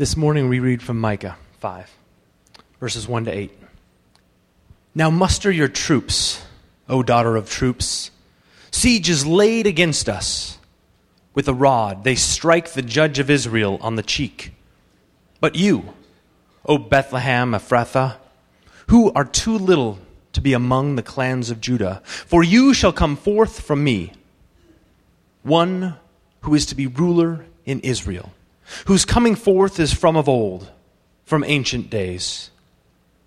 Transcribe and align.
This 0.00 0.16
morning 0.16 0.48
we 0.48 0.60
read 0.60 0.82
from 0.82 0.98
Micah 0.98 1.36
5, 1.58 1.90
verses 2.80 3.06
1 3.06 3.26
to 3.26 3.30
8. 3.30 3.50
Now 4.94 5.10
muster 5.10 5.52
your 5.52 5.68
troops, 5.68 6.42
O 6.88 7.02
daughter 7.02 7.36
of 7.36 7.50
troops. 7.50 8.10
Siege 8.70 9.10
is 9.10 9.26
laid 9.26 9.66
against 9.66 10.08
us. 10.08 10.56
With 11.34 11.48
a 11.48 11.52
rod 11.52 12.02
they 12.02 12.14
strike 12.14 12.72
the 12.72 12.80
judge 12.80 13.18
of 13.18 13.28
Israel 13.28 13.78
on 13.82 13.96
the 13.96 14.02
cheek. 14.02 14.54
But 15.38 15.54
you, 15.54 15.92
O 16.64 16.78
Bethlehem 16.78 17.52
Ephrathah, 17.52 18.16
who 18.86 19.12
are 19.12 19.26
too 19.26 19.58
little 19.58 19.98
to 20.32 20.40
be 20.40 20.54
among 20.54 20.96
the 20.96 21.02
clans 21.02 21.50
of 21.50 21.60
Judah, 21.60 22.00
for 22.06 22.42
you 22.42 22.72
shall 22.72 22.94
come 22.94 23.16
forth 23.16 23.60
from 23.60 23.84
me, 23.84 24.14
one 25.42 25.96
who 26.40 26.54
is 26.54 26.64
to 26.64 26.74
be 26.74 26.86
ruler 26.86 27.44
in 27.66 27.80
Israel 27.80 28.32
whose 28.86 29.04
coming 29.04 29.34
forth 29.34 29.78
is 29.80 29.92
from 29.92 30.16
of 30.16 30.28
old, 30.28 30.70
from 31.24 31.44
ancient 31.44 31.90
days. 31.90 32.50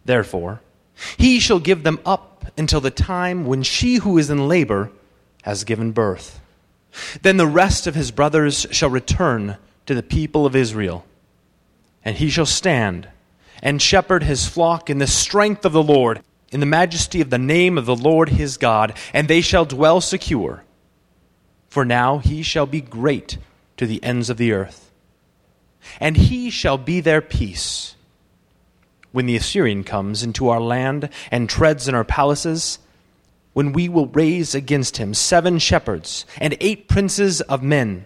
Therefore, 0.06 0.62
he 1.18 1.40
shall 1.40 1.60
give 1.60 1.84
them 1.84 2.00
up 2.06 2.46
until 2.58 2.82
the 2.82 2.92
time 2.92 3.46
when 3.46 3.64
she 3.64 3.96
who 3.96 4.18
is 4.18 4.30
in 4.30 4.48
labor 4.48 4.92
has 5.44 5.64
given 5.64 5.92
birth. 5.92 6.40
Then 7.22 7.38
the 7.38 7.48
rest 7.48 7.88
of 7.88 7.96
his 7.96 8.12
brothers 8.12 8.68
shall 8.72 8.90
return 8.90 9.58
to 9.86 9.96
the 9.96 10.04
people 10.04 10.46
of 10.46 10.56
Israel, 10.56 11.06
and 12.06 12.18
he 12.18 12.30
shall 12.30 12.46
stand 12.46 13.08
and 13.62 13.82
shepherd 13.82 14.24
his 14.24 14.46
flock 14.46 14.90
in 14.90 14.98
the 14.98 15.08
strength 15.08 15.66
of 15.66 15.72
the 15.72 15.84
Lord, 15.84 16.22
in 16.52 16.60
the 16.60 16.66
majesty 16.66 17.22
of 17.22 17.30
the 17.30 17.38
name 17.38 17.78
of 17.78 17.86
the 17.86 17.96
Lord 17.96 18.30
his 18.30 18.58
God, 18.58 18.94
and 19.14 19.28
they 19.28 19.42
shall 19.42 19.66
dwell 19.66 20.02
secure. 20.02 20.64
For 21.70 21.86
now 21.86 22.18
he 22.18 22.44
shall 22.44 22.66
be 22.66 22.82
great 22.82 23.38
to 23.78 23.88
the 23.88 24.04
ends 24.04 24.30
of 24.30 24.38
the 24.38 24.52
earth 24.52 24.83
and 26.00 26.18
he 26.18 26.50
shall 26.50 26.78
be 26.78 27.00
their 27.02 27.22
peace. 27.22 27.96
When 29.12 29.26
the 29.26 29.36
Assyrian 29.36 29.84
comes 29.84 30.24
into 30.24 30.50
our 30.50 30.62
land 30.62 31.10
and 31.30 31.50
treads 31.50 31.88
in 31.88 31.96
our 31.96 32.04
palaces, 32.04 32.80
when 33.54 33.72
we 33.72 33.88
will 33.88 34.08
raise 34.08 34.56
against 34.56 34.98
him 34.98 35.14
seven 35.14 35.60
shepherds 35.60 36.26
and 36.40 36.58
eight 36.60 36.88
princes 36.88 37.42
of 37.42 37.62
men, 37.62 38.06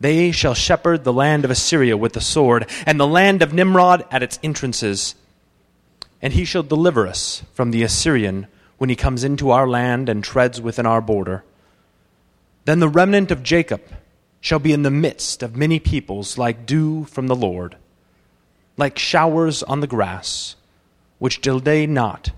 they 0.00 0.32
shall 0.32 0.54
shepherd 0.54 1.04
the 1.04 1.12
land 1.12 1.44
of 1.44 1.50
Assyria 1.50 1.96
with 1.96 2.14
the 2.14 2.22
sword, 2.22 2.66
and 2.86 2.98
the 2.98 3.06
land 3.06 3.42
of 3.42 3.52
Nimrod 3.52 4.06
at 4.10 4.22
its 4.22 4.38
entrances. 4.42 5.14
And 6.22 6.32
he 6.32 6.46
shall 6.46 6.62
deliver 6.62 7.06
us 7.06 7.42
from 7.52 7.70
the 7.70 7.82
Assyrian 7.82 8.46
when 8.78 8.88
he 8.88 8.96
comes 8.96 9.24
into 9.24 9.50
our 9.50 9.68
land 9.68 10.08
and 10.08 10.24
treads 10.24 10.58
within 10.58 10.86
our 10.86 11.02
border. 11.02 11.44
Then 12.64 12.80
the 12.80 12.88
remnant 12.88 13.30
of 13.30 13.42
Jacob 13.42 13.82
shall 14.40 14.58
be 14.58 14.72
in 14.72 14.82
the 14.82 14.90
midst 14.90 15.42
of 15.42 15.56
many 15.56 15.78
peoples 15.78 16.38
like 16.38 16.66
dew 16.66 17.04
from 17.04 17.26
the 17.26 17.36
Lord, 17.36 17.76
like 18.76 18.98
showers 18.98 19.62
on 19.62 19.80
the 19.80 19.86
grass, 19.86 20.56
which 21.18 21.40
delay 21.40 21.86
not 21.86 22.30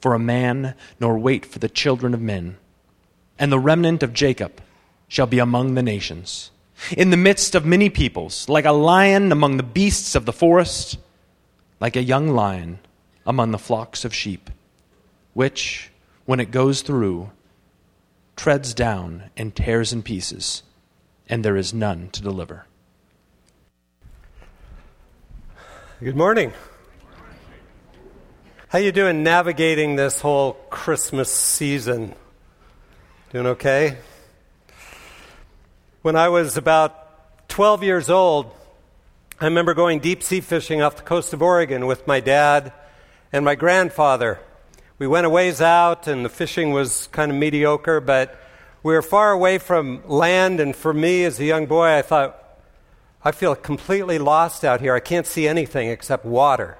for 0.00 0.14
a 0.14 0.18
man, 0.18 0.74
nor 0.98 1.18
wait 1.18 1.44
for 1.44 1.58
the 1.58 1.68
children 1.68 2.14
of 2.14 2.20
men. 2.20 2.56
And 3.38 3.52
the 3.52 3.58
remnant 3.58 4.02
of 4.02 4.14
Jacob 4.14 4.60
shall 5.08 5.26
be 5.26 5.38
among 5.38 5.74
the 5.74 5.82
nations, 5.82 6.50
in 6.96 7.10
the 7.10 7.16
midst 7.16 7.54
of 7.54 7.66
many 7.66 7.90
peoples, 7.90 8.48
like 8.48 8.64
a 8.64 8.72
lion 8.72 9.30
among 9.30 9.58
the 9.58 9.62
beasts 9.62 10.14
of 10.14 10.24
the 10.24 10.32
forest, 10.32 10.96
like 11.78 11.96
a 11.96 12.02
young 12.02 12.28
lion 12.28 12.78
among 13.26 13.50
the 13.50 13.58
flocks 13.58 14.06
of 14.06 14.14
sheep, 14.14 14.48
which, 15.34 15.90
when 16.24 16.40
it 16.40 16.50
goes 16.50 16.80
through, 16.80 17.30
treads 18.36 18.72
down 18.72 19.24
and 19.36 19.54
tears 19.54 19.92
in 19.92 20.02
pieces 20.02 20.62
and 21.30 21.44
there 21.44 21.56
is 21.56 21.72
none 21.72 22.08
to 22.10 22.20
deliver. 22.20 22.66
Good 26.02 26.16
morning. 26.16 26.52
How 28.68 28.80
you 28.80 28.90
doing 28.90 29.22
navigating 29.22 29.94
this 29.94 30.20
whole 30.20 30.54
Christmas 30.70 31.32
season? 31.32 32.16
Doing 33.32 33.46
okay? 33.46 33.98
When 36.02 36.16
I 36.16 36.28
was 36.30 36.56
about 36.56 37.48
12 37.48 37.84
years 37.84 38.10
old, 38.10 38.50
I 39.40 39.44
remember 39.44 39.72
going 39.72 40.00
deep 40.00 40.24
sea 40.24 40.40
fishing 40.40 40.82
off 40.82 40.96
the 40.96 41.02
coast 41.02 41.32
of 41.32 41.42
Oregon 41.42 41.86
with 41.86 42.08
my 42.08 42.18
dad 42.18 42.72
and 43.32 43.44
my 43.44 43.54
grandfather. 43.54 44.40
We 44.98 45.06
went 45.06 45.26
a 45.26 45.30
ways 45.30 45.60
out, 45.60 46.08
and 46.08 46.24
the 46.24 46.28
fishing 46.28 46.72
was 46.72 47.06
kind 47.12 47.30
of 47.30 47.38
mediocre, 47.38 48.00
but 48.00 48.39
we 48.82 48.94
were 48.94 49.02
far 49.02 49.32
away 49.32 49.58
from 49.58 50.02
land, 50.08 50.60
and 50.60 50.74
for 50.74 50.92
me 50.94 51.24
as 51.24 51.38
a 51.38 51.44
young 51.44 51.66
boy, 51.66 51.96
I 51.98 52.02
thought, 52.02 52.36
I 53.22 53.32
feel 53.32 53.54
completely 53.54 54.18
lost 54.18 54.64
out 54.64 54.80
here. 54.80 54.94
I 54.94 55.00
can't 55.00 55.26
see 55.26 55.46
anything 55.46 55.88
except 55.88 56.24
water. 56.24 56.78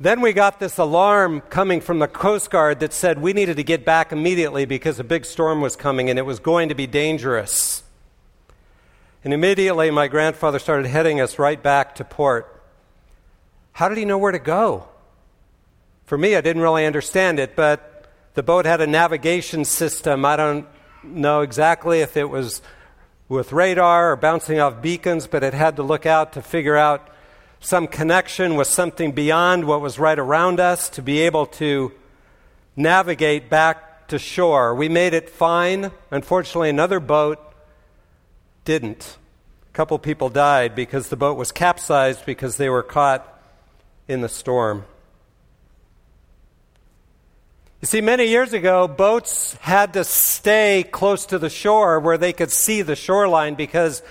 Then 0.00 0.20
we 0.20 0.32
got 0.32 0.60
this 0.60 0.78
alarm 0.78 1.40
coming 1.40 1.80
from 1.80 1.98
the 1.98 2.06
Coast 2.06 2.50
Guard 2.50 2.80
that 2.80 2.92
said 2.92 3.20
we 3.20 3.32
needed 3.32 3.56
to 3.56 3.64
get 3.64 3.84
back 3.84 4.12
immediately 4.12 4.64
because 4.64 5.00
a 5.00 5.04
big 5.04 5.24
storm 5.24 5.60
was 5.60 5.74
coming 5.74 6.08
and 6.08 6.18
it 6.18 6.26
was 6.26 6.38
going 6.38 6.68
to 6.68 6.74
be 6.74 6.86
dangerous. 6.86 7.82
And 9.24 9.34
immediately 9.34 9.90
my 9.90 10.06
grandfather 10.06 10.60
started 10.60 10.86
heading 10.86 11.20
us 11.20 11.38
right 11.38 11.60
back 11.60 11.96
to 11.96 12.04
port. 12.04 12.62
How 13.72 13.88
did 13.88 13.98
he 13.98 14.04
know 14.04 14.18
where 14.18 14.30
to 14.30 14.38
go? 14.38 14.88
For 16.04 16.16
me, 16.16 16.36
I 16.36 16.42
didn't 16.42 16.62
really 16.62 16.86
understand 16.86 17.40
it, 17.40 17.56
but 17.56 17.97
the 18.38 18.42
boat 18.44 18.66
had 18.66 18.80
a 18.80 18.86
navigation 18.86 19.64
system. 19.64 20.24
I 20.24 20.36
don't 20.36 20.64
know 21.02 21.40
exactly 21.40 22.02
if 22.02 22.16
it 22.16 22.26
was 22.26 22.62
with 23.28 23.50
radar 23.50 24.12
or 24.12 24.16
bouncing 24.16 24.60
off 24.60 24.80
beacons, 24.80 25.26
but 25.26 25.42
it 25.42 25.52
had 25.52 25.74
to 25.74 25.82
look 25.82 26.06
out 26.06 26.34
to 26.34 26.40
figure 26.40 26.76
out 26.76 27.10
some 27.58 27.88
connection 27.88 28.54
with 28.54 28.68
something 28.68 29.10
beyond 29.10 29.64
what 29.64 29.80
was 29.80 29.98
right 29.98 30.20
around 30.20 30.60
us 30.60 30.88
to 30.90 31.02
be 31.02 31.18
able 31.22 31.46
to 31.46 31.90
navigate 32.76 33.50
back 33.50 34.06
to 34.06 34.20
shore. 34.20 34.72
We 34.72 34.88
made 34.88 35.14
it 35.14 35.28
fine. 35.28 35.90
Unfortunately, 36.12 36.70
another 36.70 37.00
boat 37.00 37.40
didn't. 38.64 39.18
A 39.68 39.72
couple 39.72 39.98
people 39.98 40.28
died 40.28 40.76
because 40.76 41.08
the 41.08 41.16
boat 41.16 41.36
was 41.36 41.50
capsized 41.50 42.24
because 42.24 42.56
they 42.56 42.68
were 42.68 42.84
caught 42.84 43.26
in 44.06 44.20
the 44.20 44.28
storm. 44.28 44.84
You 47.80 47.86
see, 47.86 48.00
many 48.00 48.26
years 48.26 48.52
ago, 48.52 48.88
boats 48.88 49.54
had 49.60 49.92
to 49.92 50.02
stay 50.02 50.84
close 50.90 51.26
to 51.26 51.38
the 51.38 51.48
shore 51.48 52.00
where 52.00 52.18
they 52.18 52.32
could 52.32 52.50
see 52.50 52.82
the 52.82 52.96
shoreline 52.96 53.54
because 53.54 54.02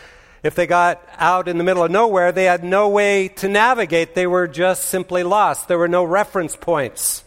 if 0.41 0.55
they 0.55 0.65
got 0.65 1.05
out 1.17 1.49
in 1.49 1.57
the 1.57 1.65
middle 1.65 1.83
of 1.83 1.91
nowhere, 1.91 2.31
they 2.31 2.45
had 2.45 2.63
no 2.63 2.87
way 2.87 3.27
to 3.27 3.49
navigate. 3.49 4.15
They 4.15 4.25
were 4.25 4.47
just 4.47 4.85
simply 4.85 5.23
lost. 5.23 5.67
There 5.67 5.77
were 5.77 5.89
no 5.89 6.05
reference 6.05 6.55
points. 6.55 7.25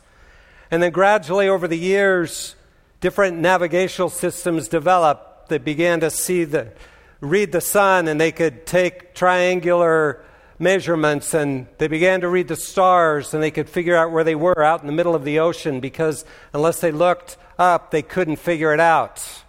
And 0.70 0.82
then 0.82 0.92
gradually 0.92 1.46
over 1.46 1.68
the 1.68 1.76
years, 1.76 2.56
different 3.02 3.36
navigational 3.36 4.08
systems 4.08 4.66
developed. 4.66 5.50
They 5.50 5.58
began 5.58 6.00
to 6.00 6.10
see 6.10 6.44
the, 6.44 6.72
read 7.20 7.52
the 7.52 7.60
sun 7.60 8.08
and 8.08 8.18
they 8.18 8.32
could 8.32 8.64
take 8.64 9.14
triangular 9.14 10.24
measurements 10.60 11.32
and 11.32 11.66
they 11.78 11.88
began 11.88 12.20
to 12.20 12.28
read 12.28 12.46
the 12.46 12.56
stars 12.56 13.32
and 13.32 13.42
they 13.42 13.50
could 13.50 13.68
figure 13.68 13.96
out 13.96 14.12
where 14.12 14.22
they 14.22 14.34
were 14.34 14.62
out 14.62 14.82
in 14.82 14.86
the 14.86 14.92
middle 14.92 15.14
of 15.14 15.24
the 15.24 15.38
ocean 15.38 15.80
because 15.80 16.24
unless 16.52 16.80
they 16.80 16.92
looked 16.92 17.38
up, 17.58 17.90
they 17.90 18.02
couldn't 18.02 18.36
figure 18.36 18.72
it 18.74 18.80
out. 18.80 19.42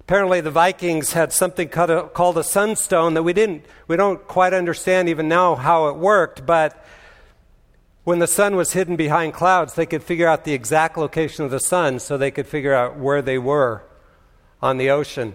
Apparently, 0.00 0.40
the 0.40 0.50
Vikings 0.50 1.12
had 1.12 1.32
something 1.32 1.68
called 1.68 2.38
a 2.38 2.44
sunstone 2.44 3.12
that 3.14 3.24
we 3.24 3.34
didn't, 3.34 3.66
we 3.88 3.96
don't 3.96 4.26
quite 4.26 4.54
understand 4.54 5.08
even 5.08 5.28
now 5.28 5.54
how 5.54 5.88
it 5.88 5.96
worked, 5.96 6.46
but 6.46 6.82
when 8.04 8.20
the 8.20 8.26
sun 8.26 8.56
was 8.56 8.72
hidden 8.72 8.96
behind 8.96 9.34
clouds, 9.34 9.74
they 9.74 9.84
could 9.84 10.02
figure 10.02 10.26
out 10.26 10.44
the 10.44 10.54
exact 10.54 10.96
location 10.96 11.44
of 11.44 11.50
the 11.50 11.60
sun 11.60 11.98
so 11.98 12.16
they 12.16 12.30
could 12.30 12.46
figure 12.46 12.72
out 12.72 12.96
where 12.96 13.20
they 13.20 13.36
were 13.36 13.82
on 14.62 14.78
the 14.78 14.88
ocean. 14.88 15.34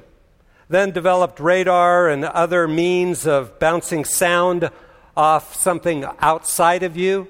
Then 0.70 0.90
developed 0.90 1.40
radar 1.40 2.10
and 2.10 2.26
other 2.26 2.68
means 2.68 3.28
of 3.28 3.60
bouncing 3.60 4.06
sound 4.06 4.72
off 5.16 5.56
something 5.56 6.06
outside 6.20 6.84
of 6.84 6.98
you 6.98 7.28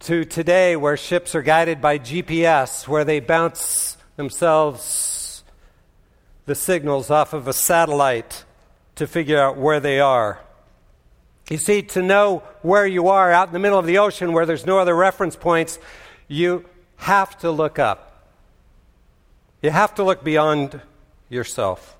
to 0.00 0.24
today 0.24 0.76
where 0.76 0.96
ships 0.96 1.34
are 1.34 1.42
guided 1.42 1.80
by 1.80 1.98
GPS, 1.98 2.86
where 2.86 3.04
they 3.04 3.20
bounce 3.20 3.96
themselves 4.16 5.42
the 6.44 6.54
signals 6.54 7.10
off 7.10 7.32
of 7.32 7.48
a 7.48 7.52
satellite 7.52 8.44
to 8.96 9.06
figure 9.06 9.40
out 9.40 9.56
where 9.56 9.80
they 9.80 10.00
are. 10.00 10.40
You 11.50 11.58
see, 11.58 11.82
to 11.82 12.02
know 12.02 12.42
where 12.62 12.86
you 12.86 13.08
are 13.08 13.30
out 13.30 13.48
in 13.48 13.52
the 13.52 13.58
middle 13.58 13.78
of 13.78 13.86
the 13.86 13.98
ocean 13.98 14.32
where 14.32 14.46
there's 14.46 14.66
no 14.66 14.78
other 14.78 14.94
reference 14.94 15.36
points, 15.36 15.78
you 16.28 16.64
have 16.96 17.38
to 17.38 17.50
look 17.50 17.78
up. 17.78 18.32
You 19.62 19.70
have 19.70 19.94
to 19.96 20.04
look 20.04 20.22
beyond 20.24 20.80
yourself. 21.28 21.96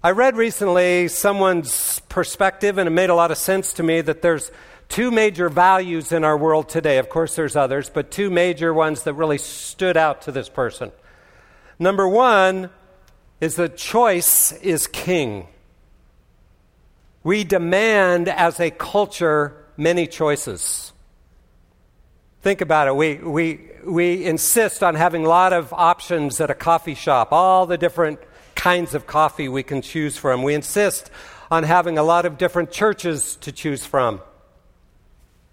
I 0.00 0.12
read 0.12 0.36
recently 0.36 1.08
someone's 1.08 1.98
perspective, 2.08 2.78
and 2.78 2.86
it 2.86 2.92
made 2.92 3.10
a 3.10 3.16
lot 3.16 3.32
of 3.32 3.36
sense 3.36 3.72
to 3.74 3.82
me 3.82 4.00
that 4.00 4.22
there's 4.22 4.52
two 4.88 5.10
major 5.10 5.48
values 5.48 6.12
in 6.12 6.22
our 6.22 6.36
world 6.36 6.68
today. 6.68 6.98
Of 6.98 7.08
course, 7.08 7.34
there's 7.34 7.56
others, 7.56 7.90
but 7.90 8.12
two 8.12 8.30
major 8.30 8.72
ones 8.72 9.02
that 9.02 9.14
really 9.14 9.38
stood 9.38 9.96
out 9.96 10.22
to 10.22 10.30
this 10.30 10.48
person. 10.48 10.92
Number 11.80 12.06
one 12.06 12.70
is 13.40 13.56
that 13.56 13.76
choice 13.76 14.52
is 14.52 14.86
king. 14.86 15.48
We 17.24 17.42
demand 17.42 18.28
as 18.28 18.60
a 18.60 18.70
culture 18.70 19.66
many 19.76 20.06
choices. 20.06 20.92
Think 22.42 22.60
about 22.60 22.86
it. 22.86 22.94
We, 22.94 23.16
we, 23.16 23.60
we 23.84 24.24
insist 24.24 24.84
on 24.84 24.94
having 24.94 25.26
a 25.26 25.28
lot 25.28 25.52
of 25.52 25.72
options 25.72 26.40
at 26.40 26.50
a 26.50 26.54
coffee 26.54 26.94
shop, 26.94 27.32
all 27.32 27.66
the 27.66 27.76
different 27.76 28.20
kinds 28.58 28.92
of 28.92 29.06
coffee 29.06 29.48
we 29.48 29.62
can 29.62 29.80
choose 29.80 30.16
from. 30.16 30.42
We 30.42 30.52
insist 30.52 31.10
on 31.48 31.62
having 31.62 31.96
a 31.96 32.02
lot 32.02 32.26
of 32.26 32.36
different 32.36 32.72
churches 32.72 33.36
to 33.36 33.52
choose 33.52 33.86
from. 33.86 34.20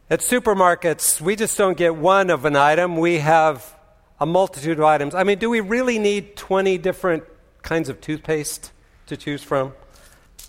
At 0.09 0.21
supermarkets, 0.21 1.21
we 1.21 1.35
just 1.35 1.55
don't 1.55 1.77
get 1.77 1.95
one 1.95 2.31
of 2.31 2.45
an 2.45 2.55
item, 2.55 2.97
we 2.97 3.19
have 3.19 3.73
a 4.19 4.25
multitude 4.25 4.79
of 4.79 4.85
items. 4.85 5.13
I 5.13 5.23
mean, 5.23 5.37
do 5.37 5.51
we 5.51 5.61
really 5.61 5.99
need 5.99 6.35
20 6.35 6.79
different 6.79 7.23
kinds 7.61 7.89
of 7.89 8.01
toothpaste 8.01 8.71
to 9.05 9.15
choose 9.15 9.43
from? 9.43 9.73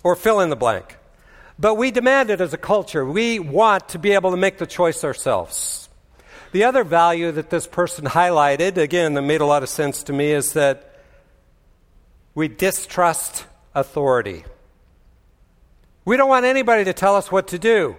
Or 0.03 0.15
fill 0.15 0.39
in 0.39 0.49
the 0.49 0.55
blank. 0.55 0.97
But 1.59 1.75
we 1.75 1.91
demand 1.91 2.31
it 2.31 2.41
as 2.41 2.53
a 2.53 2.57
culture. 2.57 3.05
We 3.05 3.37
want 3.37 3.89
to 3.89 3.99
be 3.99 4.13
able 4.13 4.31
to 4.31 4.37
make 4.37 4.57
the 4.57 4.67
choice 4.67 5.03
ourselves. 5.03 5.89
The 6.53 6.63
other 6.63 6.83
value 6.83 7.31
that 7.33 7.51
this 7.51 7.67
person 7.67 8.05
highlighted, 8.05 8.77
again, 8.77 9.13
that 9.13 9.21
made 9.21 9.41
a 9.41 9.45
lot 9.45 9.61
of 9.61 9.69
sense 9.69 10.03
to 10.03 10.13
me, 10.13 10.31
is 10.31 10.53
that 10.53 10.86
we 12.37 12.47
distrust 12.47 13.47
authority. 13.73 14.45
We 16.05 16.17
don't 16.17 16.29
want 16.29 16.45
anybody 16.45 16.83
to 16.83 16.93
tell 16.93 17.15
us 17.15 17.31
what 17.31 17.47
to 17.47 17.57
do. 17.57 17.97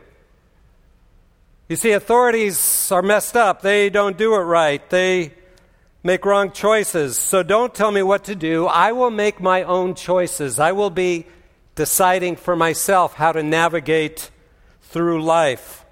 You 1.68 1.74
see, 1.74 1.90
authorities 1.90 2.92
are 2.92 3.02
messed 3.02 3.36
up. 3.36 3.62
They 3.62 3.90
don't 3.90 4.16
do 4.16 4.36
it 4.36 4.44
right. 4.44 4.88
They 4.90 5.32
make 6.04 6.24
wrong 6.24 6.52
choices. 6.52 7.18
So 7.18 7.42
don't 7.42 7.74
tell 7.74 7.90
me 7.90 8.00
what 8.04 8.26
to 8.26 8.36
do. 8.36 8.66
I 8.66 8.92
will 8.92 9.10
make 9.10 9.40
my 9.40 9.64
own 9.64 9.96
choices. 9.96 10.60
I 10.60 10.70
will 10.70 10.90
be 10.90 11.26
deciding 11.74 12.36
for 12.36 12.54
myself 12.54 13.14
how 13.14 13.32
to 13.32 13.42
navigate 13.42 14.30
through 14.82 15.20
life. 15.24 15.84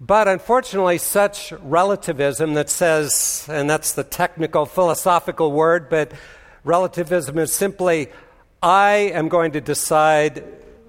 But 0.00 0.28
unfortunately, 0.28 0.98
such 0.98 1.50
relativism 1.50 2.54
that 2.54 2.70
says, 2.70 3.48
and 3.50 3.68
that's 3.68 3.90
the 3.90 4.04
technical 4.04 4.66
philosophical 4.66 5.50
word, 5.50 5.90
but 5.90 6.12
relativism 6.64 7.38
is 7.38 7.52
simply, 7.52 8.08
I 8.62 9.12
am 9.14 9.28
going 9.28 9.52
to 9.52 9.60
decide 9.60 10.42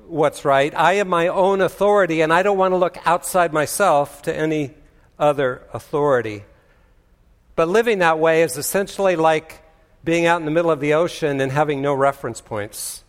what's 0.07 0.45
right. 0.45 0.74
I 0.75 0.94
am 0.94 1.10
my 1.10 1.27
own 1.27 1.62
authority, 1.62 2.22
and 2.22 2.33
I 2.33 2.44
don't 2.44 2.57
want 2.57 2.72
to 2.72 2.77
look 2.77 2.98
outside 3.06 3.54
myself 3.54 4.22
to 4.24 4.36
any 4.36 4.74
other 5.19 5.62
authority. 5.74 6.44
But 7.56 7.68
living 7.69 8.00
that 8.00 8.19
way 8.19 8.42
is 8.42 8.57
essentially 8.57 9.16
like 9.16 9.62
being 10.04 10.25
out 10.25 10.39
in 10.39 10.45
the 10.45 10.51
middle 10.51 10.72
of 10.72 10.80
the 10.80 10.94
ocean 10.94 11.42
and 11.42 11.51
having 11.51 11.81
no 11.81 11.94
reference 11.94 12.42
points. 12.42 13.04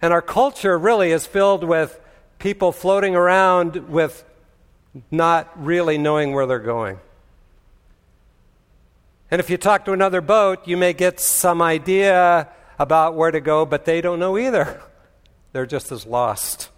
And 0.00 0.12
our 0.12 0.22
culture 0.22 0.78
really 0.78 1.10
is 1.10 1.26
filled 1.26 1.64
with 1.64 1.98
people 2.38 2.72
floating 2.72 3.14
around 3.14 3.88
with 3.88 4.24
not 5.10 5.50
really 5.62 5.98
knowing 5.98 6.32
where 6.32 6.46
they're 6.46 6.58
going. 6.58 6.98
And 9.32 9.40
if 9.40 9.48
you 9.48 9.56
talk 9.56 9.86
to 9.86 9.92
another 9.92 10.20
boat, 10.20 10.68
you 10.68 10.76
may 10.76 10.92
get 10.92 11.18
some 11.18 11.62
idea 11.62 12.50
about 12.78 13.14
where 13.14 13.30
to 13.30 13.40
go, 13.40 13.64
but 13.64 13.86
they 13.86 14.02
don't 14.02 14.18
know 14.18 14.36
either. 14.36 14.78
They're 15.52 15.64
just 15.64 15.90
as 15.90 16.04
lost. 16.04 16.68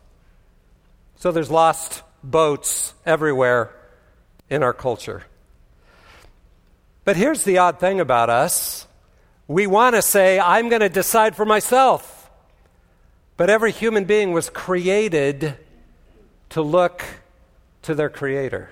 So 1.16 1.32
there's 1.32 1.50
lost 1.50 2.04
boats 2.22 2.94
everywhere 3.04 3.74
in 4.48 4.62
our 4.62 4.72
culture. 4.72 5.24
But 7.04 7.16
here's 7.16 7.42
the 7.42 7.58
odd 7.58 7.80
thing 7.80 7.98
about 7.98 8.30
us 8.30 8.86
we 9.48 9.66
want 9.66 9.96
to 9.96 10.02
say, 10.02 10.38
I'm 10.38 10.68
going 10.68 10.80
to 10.80 10.88
decide 10.88 11.34
for 11.34 11.44
myself. 11.44 12.30
But 13.36 13.50
every 13.50 13.72
human 13.72 14.04
being 14.04 14.30
was 14.30 14.48
created 14.48 15.56
to 16.50 16.62
look 16.62 17.04
to 17.82 17.96
their 17.96 18.08
Creator. 18.08 18.70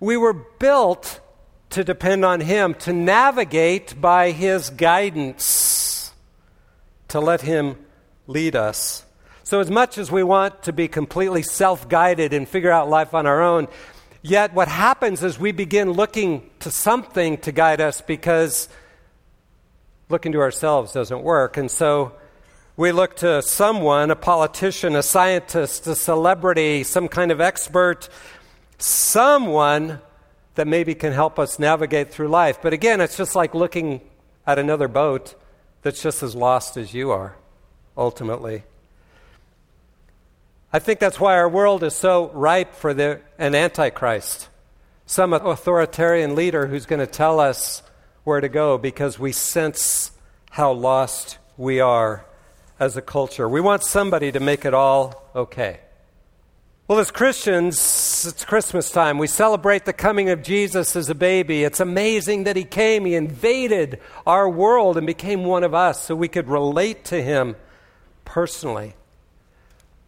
We 0.00 0.18
were 0.18 0.34
built 0.34 1.18
to 1.70 1.84
depend 1.84 2.24
on 2.24 2.40
Him, 2.40 2.74
to 2.74 2.92
navigate 2.92 4.00
by 4.00 4.32
His 4.32 4.70
guidance, 4.70 6.12
to 7.08 7.20
let 7.20 7.40
Him 7.40 7.76
lead 8.26 8.56
us. 8.56 9.04
So, 9.44 9.60
as 9.60 9.70
much 9.70 9.98
as 9.98 10.12
we 10.12 10.22
want 10.22 10.64
to 10.64 10.72
be 10.72 10.86
completely 10.86 11.42
self 11.42 11.88
guided 11.88 12.32
and 12.32 12.48
figure 12.48 12.70
out 12.70 12.88
life 12.88 13.14
on 13.14 13.26
our 13.26 13.42
own, 13.42 13.68
yet 14.22 14.54
what 14.54 14.68
happens 14.68 15.22
is 15.24 15.38
we 15.38 15.52
begin 15.52 15.92
looking 15.92 16.48
to 16.60 16.70
something 16.70 17.38
to 17.38 17.52
guide 17.52 17.80
us 17.80 18.00
because 18.00 18.68
looking 20.08 20.32
to 20.32 20.40
ourselves 20.40 20.92
doesn't 20.92 21.22
work. 21.22 21.56
And 21.56 21.70
so 21.70 22.12
we 22.76 22.92
look 22.92 23.16
to 23.16 23.42
someone, 23.42 24.10
a 24.10 24.16
politician, 24.16 24.96
a 24.96 25.02
scientist, 25.02 25.86
a 25.86 25.94
celebrity, 25.94 26.82
some 26.82 27.08
kind 27.08 27.30
of 27.30 27.40
expert, 27.40 28.08
someone 28.78 30.00
that 30.54 30.66
maybe 30.66 30.94
can 30.94 31.12
help 31.12 31.38
us 31.38 31.58
navigate 31.58 32.10
through 32.12 32.28
life. 32.28 32.60
But 32.60 32.72
again, 32.72 33.00
it's 33.00 33.16
just 33.16 33.34
like 33.34 33.54
looking 33.54 34.00
at 34.46 34.58
another 34.58 34.88
boat 34.88 35.34
that's 35.82 36.02
just 36.02 36.22
as 36.22 36.34
lost 36.34 36.76
as 36.76 36.92
you 36.92 37.10
are, 37.10 37.36
ultimately. 37.96 38.64
I 40.72 40.78
think 40.78 41.00
that's 41.00 41.18
why 41.18 41.36
our 41.36 41.48
world 41.48 41.82
is 41.82 41.94
so 41.94 42.30
ripe 42.30 42.74
for 42.74 42.94
the, 42.94 43.20
an 43.38 43.54
antichrist, 43.54 44.48
some 45.06 45.32
authoritarian 45.32 46.34
leader 46.34 46.66
who's 46.66 46.86
going 46.86 47.00
to 47.00 47.06
tell 47.06 47.40
us 47.40 47.82
where 48.24 48.40
to 48.40 48.48
go 48.48 48.78
because 48.78 49.18
we 49.18 49.32
sense 49.32 50.12
how 50.50 50.72
lost 50.72 51.38
we 51.56 51.80
are 51.80 52.24
as 52.78 52.96
a 52.96 53.02
culture. 53.02 53.48
We 53.48 53.60
want 53.60 53.82
somebody 53.82 54.32
to 54.32 54.40
make 54.40 54.64
it 54.64 54.74
all 54.74 55.28
okay. 55.34 55.80
Well, 56.90 56.98
as 56.98 57.12
Christians, 57.12 58.26
it's 58.28 58.44
Christmas 58.44 58.90
time. 58.90 59.18
We 59.18 59.28
celebrate 59.28 59.84
the 59.84 59.92
coming 59.92 60.28
of 60.30 60.42
Jesus 60.42 60.96
as 60.96 61.08
a 61.08 61.14
baby. 61.14 61.62
It's 61.62 61.78
amazing 61.78 62.42
that 62.42 62.56
he 62.56 62.64
came. 62.64 63.04
He 63.04 63.14
invaded 63.14 64.00
our 64.26 64.48
world 64.48 64.96
and 64.96 65.06
became 65.06 65.44
one 65.44 65.62
of 65.62 65.72
us 65.72 66.02
so 66.02 66.16
we 66.16 66.26
could 66.26 66.48
relate 66.48 67.04
to 67.04 67.22
him 67.22 67.54
personally. 68.24 68.96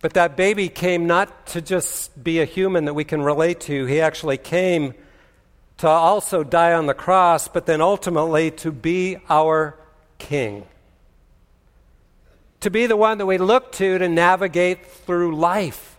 But 0.00 0.14
that 0.14 0.36
baby 0.36 0.68
came 0.68 1.06
not 1.06 1.46
to 1.46 1.60
just 1.60 2.20
be 2.20 2.40
a 2.40 2.44
human 2.44 2.86
that 2.86 2.94
we 2.94 3.04
can 3.04 3.22
relate 3.22 3.60
to, 3.60 3.86
he 3.86 4.00
actually 4.00 4.38
came 4.38 4.94
to 5.78 5.86
also 5.86 6.42
die 6.42 6.72
on 6.72 6.86
the 6.86 6.94
cross, 6.94 7.46
but 7.46 7.64
then 7.64 7.80
ultimately 7.80 8.50
to 8.50 8.72
be 8.72 9.18
our 9.30 9.78
king. 10.18 10.66
To 12.58 12.70
be 12.70 12.86
the 12.86 12.96
one 12.96 13.18
that 13.18 13.26
we 13.26 13.38
look 13.38 13.70
to 13.74 13.98
to 13.98 14.08
navigate 14.08 14.84
through 14.84 15.36
life, 15.36 15.91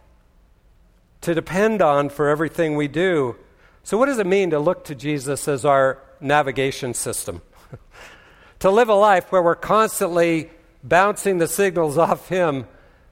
to 1.24 1.34
depend 1.34 1.82
on 1.82 2.10
for 2.10 2.30
everything 2.30 2.76
we 2.76 2.88
do. 2.88 3.36
So, 3.84 3.98
what 3.98 4.06
does 4.06 4.20
it 4.20 4.28
mean 4.28 4.52
to 4.52 4.60
look 4.60 4.86
to 4.86 4.96
Jesus 4.96 5.48
as 5.48 5.66
our 5.66 6.00
navigation 6.22 6.94
system? 6.94 7.42
to 8.60 8.70
live 8.70 8.90
a 8.90 8.94
life 8.94 9.32
where 9.32 9.42
we're 9.42 9.56
constantly 9.56 10.50
bouncing 10.84 11.38
the 11.38 11.48
signals 11.48 11.98
off 11.98 12.30
Him 12.30 12.66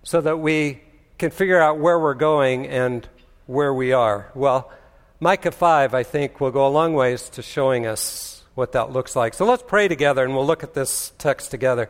so 0.03 0.21
that 0.21 0.37
we 0.37 0.81
can 1.17 1.31
figure 1.31 1.59
out 1.59 1.77
where 1.77 1.99
we're 1.99 2.13
going 2.13 2.67
and 2.67 3.07
where 3.47 3.73
we 3.73 3.93
are. 3.93 4.31
Well, 4.33 4.71
Micah 5.19 5.51
5, 5.51 5.93
I 5.93 6.03
think, 6.03 6.41
will 6.41 6.51
go 6.51 6.67
a 6.67 6.69
long 6.69 6.93
ways 6.93 7.29
to 7.31 7.41
showing 7.41 7.85
us 7.85 8.43
what 8.55 8.73
that 8.73 8.91
looks 8.91 9.15
like. 9.15 9.33
So 9.33 9.45
let's 9.45 9.63
pray 9.65 9.87
together 9.87 10.23
and 10.23 10.35
we'll 10.35 10.47
look 10.47 10.63
at 10.63 10.73
this 10.73 11.11
text 11.17 11.51
together. 11.51 11.89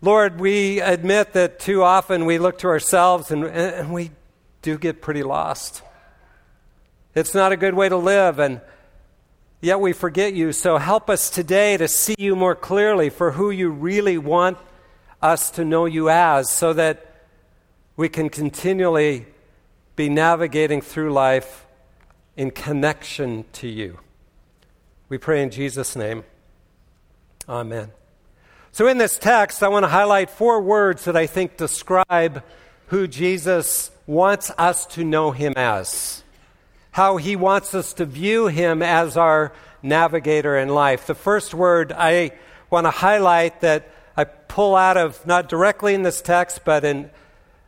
Lord, 0.00 0.38
we 0.38 0.80
admit 0.80 1.32
that 1.32 1.58
too 1.58 1.82
often 1.82 2.26
we 2.26 2.38
look 2.38 2.58
to 2.58 2.68
ourselves 2.68 3.30
and, 3.30 3.44
and 3.44 3.92
we 3.92 4.10
do 4.64 4.78
get 4.78 5.02
pretty 5.02 5.22
lost. 5.22 5.82
It's 7.14 7.34
not 7.34 7.52
a 7.52 7.56
good 7.56 7.74
way 7.74 7.90
to 7.90 7.98
live, 7.98 8.38
and 8.38 8.62
yet 9.60 9.78
we 9.78 9.92
forget 9.92 10.32
you. 10.32 10.52
So 10.52 10.78
help 10.78 11.10
us 11.10 11.28
today 11.28 11.76
to 11.76 11.86
see 11.86 12.14
you 12.18 12.34
more 12.34 12.56
clearly 12.56 13.10
for 13.10 13.32
who 13.32 13.50
you 13.50 13.68
really 13.68 14.16
want 14.16 14.56
us 15.20 15.50
to 15.50 15.66
know 15.66 15.84
you 15.84 16.08
as, 16.08 16.50
so 16.50 16.72
that 16.72 17.04
we 17.94 18.08
can 18.08 18.30
continually 18.30 19.26
be 19.96 20.08
navigating 20.08 20.80
through 20.80 21.12
life 21.12 21.66
in 22.34 22.50
connection 22.50 23.44
to 23.52 23.68
you. 23.68 23.98
We 25.10 25.18
pray 25.18 25.42
in 25.42 25.50
Jesus' 25.50 25.94
name. 25.94 26.24
Amen. 27.46 27.92
So, 28.72 28.88
in 28.88 28.96
this 28.96 29.18
text, 29.18 29.62
I 29.62 29.68
want 29.68 29.84
to 29.84 29.88
highlight 29.88 30.30
four 30.30 30.62
words 30.62 31.04
that 31.04 31.16
I 31.16 31.26
think 31.26 31.58
describe 31.58 32.42
who 32.86 33.06
Jesus 33.06 33.90
wants 34.06 34.50
us 34.58 34.86
to 34.86 35.04
know 35.04 35.30
him 35.30 35.54
as, 35.56 36.22
how 36.90 37.16
he 37.16 37.36
wants 37.36 37.74
us 37.74 37.94
to 37.94 38.04
view 38.04 38.46
him 38.46 38.82
as 38.82 39.16
our 39.16 39.52
navigator 39.82 40.56
in 40.56 40.68
life. 40.68 41.06
The 41.06 41.14
first 41.14 41.54
word 41.54 41.92
I 41.92 42.32
want 42.70 42.86
to 42.86 42.90
highlight 42.90 43.60
that 43.60 43.90
I 44.16 44.24
pull 44.24 44.76
out 44.76 44.96
of 44.96 45.26
not 45.26 45.48
directly 45.48 45.94
in 45.94 46.02
this 46.02 46.20
text, 46.20 46.64
but 46.64 46.84
in 46.84 47.10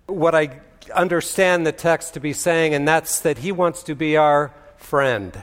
what 0.07 0.35
I 0.35 0.61
understand 0.95 1.66
the 1.66 1.73
text 1.73 2.14
to 2.14 2.21
be 2.21 2.33
saying, 2.33 2.75
and 2.75 2.87
that's 2.87 3.21
that 3.21 3.38
he 3.38 3.52
wants 3.52 3.83
to 3.85 3.95
be 3.95 4.16
our 4.16 4.52
friend. 4.76 5.43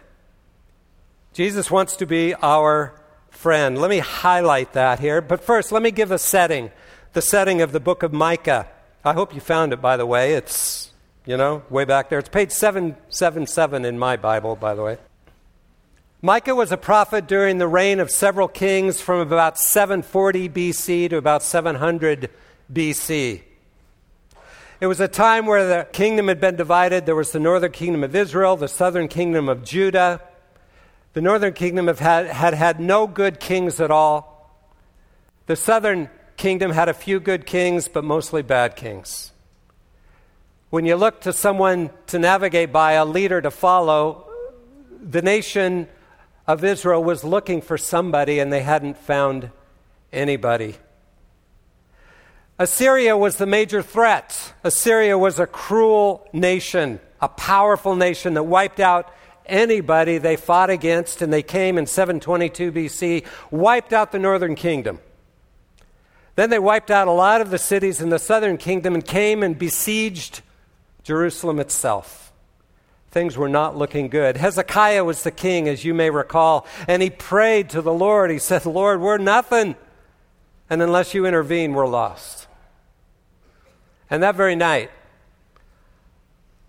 Jesus 1.34 1.70
wants 1.70 1.96
to 1.98 2.06
be 2.06 2.34
our 2.36 2.94
friend. 3.30 3.78
Let 3.78 3.90
me 3.90 4.00
highlight 4.00 4.74
that 4.74 5.00
here. 5.00 5.20
But 5.20 5.44
first, 5.44 5.72
let 5.72 5.82
me 5.82 5.92
give 5.92 6.12
a 6.12 6.18
setting 6.18 6.72
the 7.14 7.22
setting 7.22 7.62
of 7.62 7.72
the 7.72 7.80
book 7.80 8.02
of 8.02 8.12
Micah. 8.12 8.68
I 9.06 9.14
hope 9.14 9.36
you 9.36 9.42
found 9.42 9.72
it, 9.72 9.82
by 9.82 9.98
the 9.98 10.06
way. 10.06 10.34
It's, 10.34 10.83
you 11.25 11.38
know, 11.38 11.63
way 11.70 11.86
back 11.86 12.10
there. 12.10 12.20
It's 12.20 12.30
page 12.30 12.51
777 12.51 13.86
in 13.86 13.98
my 13.98 14.18
Bible, 14.18 14.56
by 14.56 14.75
the 14.75 14.84
way. 14.84 14.98
Micah 16.22 16.56
was 16.56 16.72
a 16.72 16.77
prophet 16.77 17.27
during 17.27 17.58
the 17.58 17.68
reign 17.68 18.00
of 18.00 18.10
several 18.10 18.48
kings 18.48 19.01
from 19.01 19.20
about 19.20 19.60
740 19.60 20.48
BC 20.48 21.10
to 21.10 21.18
about 21.18 21.44
700 21.44 22.30
BC. 22.72 23.42
It 24.80 24.88
was 24.88 25.01
a 25.01 25.10
time 25.10 25.46
where 25.46 25.68
the 25.68 25.88
kingdom 25.92 26.30
had 26.30 26.39
been 26.39 26.56
divided. 26.56 27.06
There 27.06 27.15
was 27.15 27.34
the 27.34 27.39
northern 27.39 27.74
kingdom 27.74 28.06
of 28.06 28.15
Israel, 28.15 28.56
the 28.56 28.70
southern 28.70 29.10
kingdom 29.10 29.50
of 29.50 29.65
Judah. 29.65 30.22
The 31.12 31.22
northern 31.22 31.53
kingdom 31.53 31.88
had, 31.88 32.27
had 32.27 32.53
had 32.53 32.80
no 32.80 33.06
good 33.06 33.42
kings 33.42 33.82
at 33.82 33.92
all. 33.92 34.50
The 35.48 35.58
southern 35.58 36.10
kingdom 36.38 36.72
had 36.72 36.88
a 36.88 36.94
few 36.94 37.20
good 37.20 37.46
kings, 37.46 37.89
but 37.89 38.06
mostly 38.06 38.42
bad 38.44 38.77
kings. 38.77 39.33
When 40.74 40.88
you 40.88 40.96
look 40.96 41.22
to 41.22 41.34
someone 41.34 41.92
to 42.08 42.18
navigate 42.18 42.72
by, 42.72 42.94
a 42.94 43.06
leader 43.06 43.39
to 43.39 43.51
follow, 43.51 44.25
the 45.00 45.22
nation 45.22 45.88
of 46.48 46.63
Israel 46.63 47.03
was 47.03 47.24
looking 47.24 47.62
for 47.62 47.77
somebody 47.77 48.39
and 48.39 48.51
they 48.51 48.63
hadn't 48.63 48.98
found 48.98 49.51
anybody. 50.12 50.77
Assyria 52.58 53.15
was 53.15 53.36
the 53.36 53.46
major 53.46 53.84
threat. 53.84 54.56
Assyria 54.63 55.15
was 55.15 55.38
a 55.38 55.46
cruel 55.46 56.27
nation, 56.34 57.00
a 57.22 57.27
powerful 57.27 57.96
nation 57.96 58.34
that 58.34 58.42
wiped 58.42 58.80
out 58.80 59.13
anybody 59.46 60.18
they 60.18 60.38
fought 60.38 60.72
against, 60.72 61.22
and 61.22 61.32
they 61.32 61.44
came 61.44 61.77
in 61.77 61.86
722 61.86 62.72
BC, 62.72 63.25
wiped 63.51 63.94
out 63.94 64.12
the 64.12 64.18
northern 64.18 64.56
kingdom. 64.56 64.98
Then 66.36 66.50
they 66.50 66.58
wiped 66.58 66.89
out 66.89 67.08
a 67.08 67.12
lot 67.12 67.42
of 67.42 67.51
the 67.51 67.60
cities 67.60 68.01
in 68.01 68.10
the 68.10 68.18
southern 68.18 68.58
kingdom 68.58 68.96
and 68.96 69.06
came 69.06 69.44
and 69.44 69.56
besieged 69.56 70.42
Jerusalem 71.04 71.60
itself. 71.60 72.32
Things 73.12 73.38
were 73.38 73.50
not 73.50 73.78
looking 73.78 74.08
good. 74.08 74.38
Hezekiah 74.38 75.04
was 75.04 75.24
the 75.24 75.32
king, 75.32 75.68
as 75.68 75.86
you 75.86 75.94
may 75.94 76.10
recall, 76.10 76.66
and 76.88 77.02
he 77.02 77.12
prayed 77.12 77.70
to 77.70 77.82
the 77.82 77.94
Lord. 77.94 78.32
He 78.32 78.40
said, 78.40 78.66
Lord, 78.66 79.02
we're 79.02 79.20
nothing, 79.20 79.76
and 80.70 80.82
unless 80.82 81.14
you 81.14 81.26
intervene, 81.26 81.74
we're 81.74 81.88
lost. 81.88 82.48
And 84.10 84.24
that 84.24 84.36
very 84.36 84.56
night, 84.56 84.90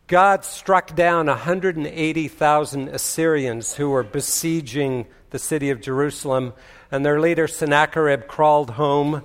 God 0.07 0.45
struck 0.45 0.95
down 0.95 1.27
180,000 1.27 2.89
Assyrians 2.89 3.77
who 3.77 3.89
were 3.89 4.03
besieging 4.03 5.07
the 5.31 5.39
city 5.39 5.71
of 5.71 5.81
Jerusalem, 5.81 6.53
and 6.93 7.07
their 7.07 7.21
leader 7.21 7.49
Sennacherib 7.49 8.27
crawled 8.27 8.71
home 8.71 9.25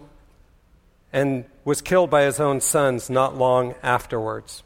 and 1.12 1.44
was 1.66 1.82
killed 1.82 2.10
by 2.10 2.24
his 2.24 2.40
own 2.40 2.62
sons 2.62 3.10
not 3.10 3.38
long 3.38 3.76
afterwards. 3.84 4.64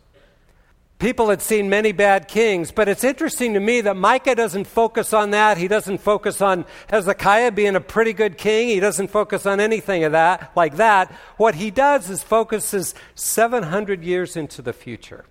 People 1.03 1.29
had 1.29 1.41
seen 1.41 1.69
many 1.69 1.91
bad 1.91 2.29
kings, 2.29 2.71
but 2.71 2.87
it's 2.87 3.03
interesting 3.03 3.55
to 3.55 3.59
me 3.59 3.81
that 3.81 3.97
Micah 3.97 4.35
doesn't 4.35 4.67
focus 4.67 5.11
on 5.11 5.31
that. 5.31 5.57
He 5.57 5.67
doesn't 5.67 5.97
focus 5.97 6.41
on 6.41 6.63
Hezekiah 6.87 7.51
being 7.51 7.75
a 7.75 7.81
pretty 7.81 8.13
good 8.13 8.37
king. 8.37 8.69
He 8.69 8.79
doesn't 8.79 9.09
focus 9.09 9.45
on 9.45 9.59
anything 9.59 10.05
of 10.05 10.13
that 10.13 10.53
like 10.55 10.77
that. 10.77 11.11
What 11.35 11.55
he 11.55 11.71
does 11.71 12.09
is 12.09 12.23
focuses 12.23 12.95
700 13.15 14.01
years 14.01 14.37
into 14.37 14.61
the 14.61 14.71
future. 14.71 15.25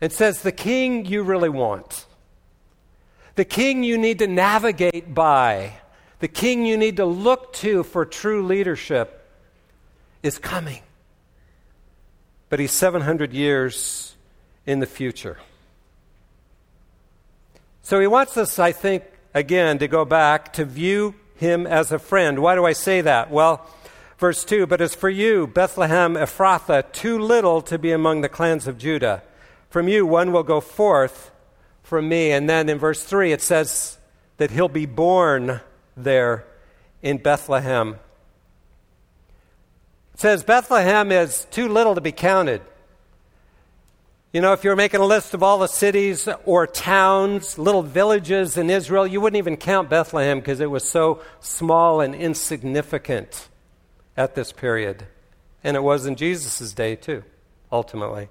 It 0.00 0.12
says 0.12 0.42
the 0.42 0.52
king 0.52 1.06
you 1.06 1.24
really 1.24 1.48
want. 1.48 2.06
The 3.34 3.44
king 3.44 3.82
you 3.82 3.98
need 3.98 4.20
to 4.20 4.28
navigate 4.28 5.12
by. 5.12 5.72
The 6.20 6.28
king 6.28 6.66
you 6.66 6.76
need 6.76 6.98
to 6.98 7.04
look 7.04 7.52
to 7.54 7.82
for 7.82 8.04
true 8.04 8.46
leadership 8.46 9.28
is 10.22 10.38
coming. 10.38 10.82
But 12.48 12.60
he's 12.60 12.70
700 12.70 13.32
years 13.32 14.09
in 14.66 14.80
the 14.80 14.86
future. 14.86 15.38
So 17.82 17.98
he 17.98 18.06
wants 18.06 18.36
us, 18.36 18.58
I 18.58 18.72
think, 18.72 19.04
again, 19.34 19.78
to 19.78 19.88
go 19.88 20.04
back 20.04 20.52
to 20.54 20.64
view 20.64 21.14
him 21.36 21.66
as 21.66 21.90
a 21.90 21.98
friend. 21.98 22.40
Why 22.40 22.54
do 22.54 22.64
I 22.64 22.72
say 22.72 23.00
that? 23.00 23.30
Well, 23.30 23.66
verse 24.18 24.44
2 24.44 24.66
But 24.66 24.80
as 24.80 24.94
for 24.94 25.08
you, 25.08 25.46
Bethlehem 25.46 26.14
Ephrathah, 26.14 26.92
too 26.92 27.18
little 27.18 27.62
to 27.62 27.78
be 27.78 27.90
among 27.90 28.20
the 28.20 28.28
clans 28.28 28.68
of 28.68 28.78
Judah. 28.78 29.22
From 29.70 29.88
you, 29.88 30.04
one 30.04 30.32
will 30.32 30.42
go 30.42 30.60
forth 30.60 31.30
from 31.82 32.08
me. 32.08 32.30
And 32.30 32.48
then 32.48 32.68
in 32.68 32.78
verse 32.78 33.02
3, 33.02 33.32
it 33.32 33.42
says 33.42 33.98
that 34.36 34.50
he'll 34.50 34.68
be 34.68 34.86
born 34.86 35.60
there 35.96 36.44
in 37.02 37.18
Bethlehem. 37.18 37.98
It 40.14 40.20
says 40.20 40.44
Bethlehem 40.44 41.10
is 41.10 41.46
too 41.50 41.68
little 41.68 41.94
to 41.94 42.00
be 42.00 42.12
counted. 42.12 42.62
You 44.32 44.40
know, 44.40 44.52
if 44.52 44.62
you 44.62 44.70
were 44.70 44.76
making 44.76 45.00
a 45.00 45.06
list 45.06 45.34
of 45.34 45.42
all 45.42 45.58
the 45.58 45.66
cities 45.66 46.28
or 46.44 46.64
towns, 46.64 47.58
little 47.58 47.82
villages 47.82 48.56
in 48.56 48.70
Israel, 48.70 49.04
you 49.04 49.20
wouldn't 49.20 49.38
even 49.38 49.56
count 49.56 49.90
Bethlehem 49.90 50.38
because 50.38 50.60
it 50.60 50.70
was 50.70 50.88
so 50.88 51.20
small 51.40 52.00
and 52.00 52.14
insignificant 52.14 53.48
at 54.16 54.36
this 54.36 54.52
period. 54.52 55.04
And 55.64 55.76
it 55.76 55.82
was 55.82 56.06
in 56.06 56.14
Jesus' 56.14 56.72
day, 56.72 56.94
too, 56.94 57.24
ultimately. 57.72 58.28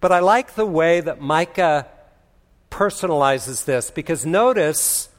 But 0.00 0.10
I 0.10 0.20
like 0.20 0.54
the 0.54 0.64
way 0.64 1.02
that 1.02 1.20
Micah 1.20 1.86
personalizes 2.70 3.66
this 3.66 3.90
because 3.90 4.24
notice 4.24 5.10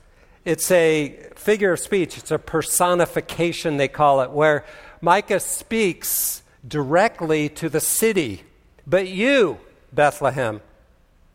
it's 0.46 0.72
a 0.72 1.30
figure 1.36 1.74
of 1.74 1.80
speech, 1.80 2.18
it's 2.18 2.32
a 2.32 2.40
personification, 2.40 3.78
they 3.78 3.88
call 3.88 4.22
it, 4.22 4.32
where 4.32 4.66
Micah 5.00 5.40
speaks 5.40 6.42
directly 6.68 7.50
to 7.50 7.70
the 7.70 7.80
city 7.80 8.46
but 8.86 9.08
you, 9.08 9.60
Bethlehem, 9.92 10.62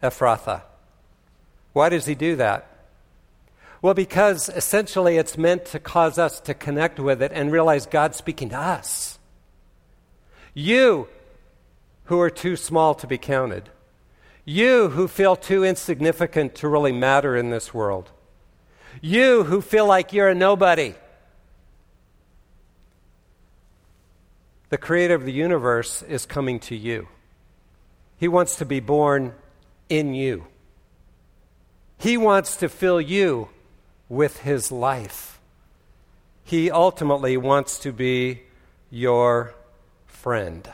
Ephrathah. 0.02 0.62
Why 1.72 1.88
does 1.88 2.06
he 2.06 2.14
do 2.14 2.36
that? 2.36 2.66
Well, 3.80 3.94
because 3.94 4.48
essentially 4.48 5.16
it's 5.16 5.38
meant 5.38 5.64
to 5.66 5.78
cause 5.78 6.18
us 6.18 6.40
to 6.40 6.54
connect 6.54 6.98
with 6.98 7.22
it 7.22 7.30
and 7.32 7.52
realize 7.52 7.86
God's 7.86 8.16
speaking 8.16 8.48
to 8.50 8.58
us. 8.58 9.18
You, 10.52 11.08
who 12.04 12.20
are 12.20 12.30
too 12.30 12.56
small 12.56 12.94
to 12.96 13.06
be 13.06 13.18
counted. 13.18 13.68
You, 14.44 14.88
who 14.88 15.06
feel 15.06 15.36
too 15.36 15.62
insignificant 15.62 16.56
to 16.56 16.68
really 16.68 16.90
matter 16.90 17.36
in 17.36 17.50
this 17.50 17.72
world. 17.72 18.10
You, 19.00 19.44
who 19.44 19.60
feel 19.60 19.86
like 19.86 20.12
you're 20.12 20.28
a 20.28 20.34
nobody. 20.34 20.94
The 24.70 24.78
creator 24.78 25.14
of 25.14 25.24
the 25.24 25.32
universe 25.32 26.02
is 26.02 26.26
coming 26.26 26.58
to 26.60 26.74
you. 26.74 27.08
He 28.18 28.28
wants 28.28 28.56
to 28.56 28.64
be 28.64 28.80
born 28.80 29.34
in 29.88 30.14
you. 30.14 30.46
He 31.98 32.16
wants 32.16 32.56
to 32.56 32.68
fill 32.68 33.00
you 33.00 33.48
with 34.08 34.40
His 34.40 34.70
life. 34.70 35.40
He 36.44 36.70
ultimately 36.70 37.36
wants 37.36 37.78
to 37.80 37.92
be 37.92 38.42
your 38.90 39.54
friend. 40.06 40.68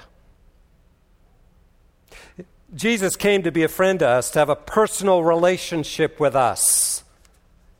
Jesus 2.75 3.17
came 3.17 3.43
to 3.43 3.53
be 3.53 3.63
a 3.63 3.69
friend 3.69 3.99
to 4.01 4.09
us, 4.09 4.31
to 4.31 4.39
have 4.39 4.49
a 4.49 4.57
personal 4.57 5.23
relationship 5.23 6.19
with 6.19 6.35
us. 6.35 7.05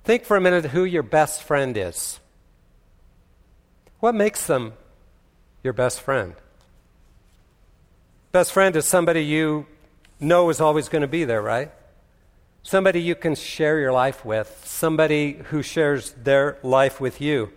Think 0.05 0.25
for 0.25 0.37
a 0.37 0.41
minute 0.41 0.67
who 0.67 0.85
your 0.85 1.03
best 1.03 1.43
friend 1.43 1.77
is. 1.77 2.21
What 4.01 4.15
makes 4.15 4.47
them 4.47 4.75
your 5.63 5.73
best 5.73 6.01
friend? 6.01 6.35
Best 8.35 8.51
friend 8.51 8.75
is 8.75 8.85
somebody 8.85 9.25
you 9.25 9.65
know 10.19 10.51
is 10.51 10.61
always 10.61 10.89
going 10.89 11.03
to 11.03 11.07
be 11.07 11.23
there, 11.23 11.41
right? 11.41 11.71
Somebody 12.65 13.01
you 13.01 13.15
can 13.15 13.37
share 13.37 13.79
your 13.79 13.93
life 13.93 14.25
with, 14.25 14.61
somebody 14.65 15.35
who 15.51 15.63
shares 15.63 16.11
their 16.21 16.59
life 16.65 17.01
with 17.01 17.21
you. 17.21 17.53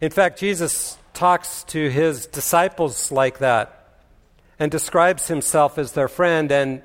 In 0.00 0.12
fact, 0.12 0.38
Jesus 0.38 0.96
talks 1.12 1.64
to 1.64 1.90
his 1.90 2.26
disciples 2.26 3.10
like 3.10 3.38
that 3.38 3.98
and 4.60 4.70
describes 4.70 5.26
himself 5.26 5.76
as 5.76 5.90
their 5.90 6.06
friend 6.06 6.52
and 6.52 6.82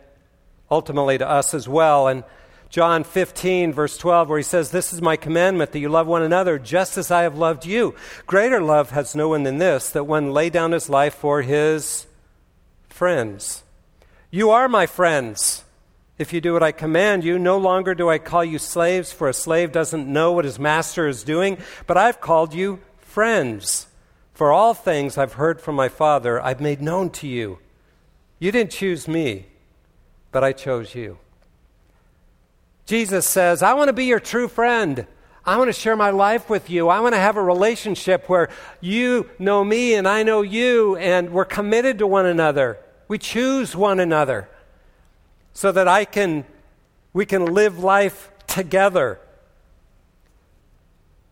ultimately 0.72 1.20
to 1.20 1.30
us 1.30 1.54
as 1.54 1.70
well. 1.70 2.08
And 2.08 2.24
John 2.72 3.04
15, 3.04 3.72
verse 3.72 4.00
12, 4.00 4.30
where 4.30 4.40
he 4.40 4.44
says, 4.44 4.72
This 4.72 4.92
is 4.92 5.00
my 5.00 5.16
commandment 5.16 5.74
that 5.74 5.80
you 5.80 5.90
love 5.90 6.08
one 6.08 6.24
another 6.24 6.58
just 6.58 6.98
as 6.98 7.12
I 7.12 7.22
have 7.22 7.38
loved 7.38 7.68
you. 7.68 7.94
Greater 8.26 8.64
love 8.64 8.90
has 8.90 9.16
no 9.16 9.30
one 9.30 9.44
than 9.44 9.60
this, 9.60 9.92
that 9.92 10.06
one 10.06 10.34
lay 10.34 10.50
down 10.50 10.72
his 10.72 10.90
life 10.90 11.14
for 11.14 11.44
his 11.44 12.07
friends. 12.98 13.64
You 14.32 14.50
are 14.50 14.68
my 14.68 14.88
friends. 14.88 15.64
If 16.18 16.34
you 16.34 16.42
do 16.42 16.54
what 16.54 16.64
I 16.64 16.72
command 16.72 17.24
you, 17.24 17.38
no 17.38 17.60
longer 17.60 17.94
do 17.94 18.10
I 18.10 18.18
call 18.18 18.44
you 18.44 18.58
slaves, 18.58 19.12
for 19.12 19.30
a 19.30 19.34
slave 19.36 19.72
doesn't 19.72 20.12
know 20.12 20.32
what 20.32 20.46
his 20.46 20.58
master 20.58 21.08
is 21.08 21.22
doing, 21.24 21.60
but 21.86 21.96
I've 21.96 22.20
called 22.20 22.56
you 22.56 22.80
friends. 22.98 23.86
For 24.34 24.52
all 24.52 24.74
things 24.74 25.16
I've 25.16 25.34
heard 25.34 25.62
from 25.62 25.76
my 25.76 25.90
Father, 25.90 26.42
I've 26.42 26.60
made 26.60 26.82
known 26.82 27.12
to 27.12 27.28
you. 27.28 27.60
You 28.40 28.52
didn't 28.52 28.72
choose 28.72 29.08
me, 29.08 29.46
but 30.32 30.44
I 30.44 30.52
chose 30.52 30.96
you. 30.96 31.20
Jesus 32.88 33.28
says, 33.28 33.62
I 33.62 33.76
want 33.76 33.90
to 33.90 33.94
be 33.94 34.06
your 34.06 34.20
true 34.20 34.48
friend. 34.48 35.06
I 35.46 35.58
want 35.58 35.68
to 35.68 35.74
share 35.74 35.96
my 35.96 36.10
life 36.10 36.50
with 36.50 36.72
you. 36.72 36.90
I 36.90 37.00
want 37.02 37.14
to 37.14 37.20
have 37.20 37.38
a 37.38 37.44
relationship 37.44 38.28
where 38.28 38.50
you 38.82 39.30
know 39.38 39.64
me 39.64 39.94
and 39.94 40.08
I 40.08 40.24
know 40.24 40.42
you, 40.42 40.96
and 40.96 41.30
we're 41.30 41.46
committed 41.46 42.00
to 42.00 42.08
one 42.08 42.26
another. 42.26 42.80
We 43.08 43.18
choose 43.18 43.76
one 43.76 44.00
another 44.00 44.50
so 45.54 45.72
that 45.72 45.88
I 45.88 46.06
can, 46.06 46.46
we 47.14 47.26
can 47.26 47.46
live 47.46 47.80
life 47.80 48.30
together. 48.48 49.20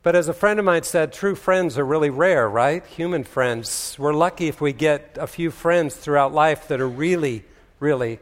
But 0.03 0.15
as 0.15 0.27
a 0.27 0.33
friend 0.33 0.59
of 0.59 0.65
mine 0.65 0.83
said, 0.83 1.11
true 1.11 1.35
friends 1.35 1.77
are 1.77 1.85
really 1.85 2.09
rare, 2.09 2.47
right? 2.47 2.85
Human 2.85 3.23
friends. 3.23 3.95
We're 3.97 4.13
lucky 4.13 4.47
if 4.47 4.61
we 4.61 4.71
get 4.71 5.17
a 5.19 5.27
few 5.27 5.51
friends 5.51 5.95
throughout 5.95 6.33
life 6.33 6.67
that 6.67 6.79
are 6.79 6.87
really, 6.87 7.43
really 7.79 8.19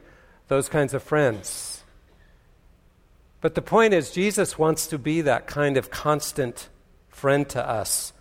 those 0.47 0.69
kinds 0.69 0.93
of 0.93 1.03
friends. 1.03 1.83
But 3.41 3.55
the 3.55 3.61
point 3.61 3.93
is, 3.93 4.11
Jesus 4.11 4.57
wants 4.57 4.87
to 4.87 4.97
be 4.97 5.21
that 5.21 5.47
kind 5.47 5.75
of 5.75 5.91
constant 5.91 6.69
friend 7.09 7.47
to 7.49 7.69
us. 7.69 8.13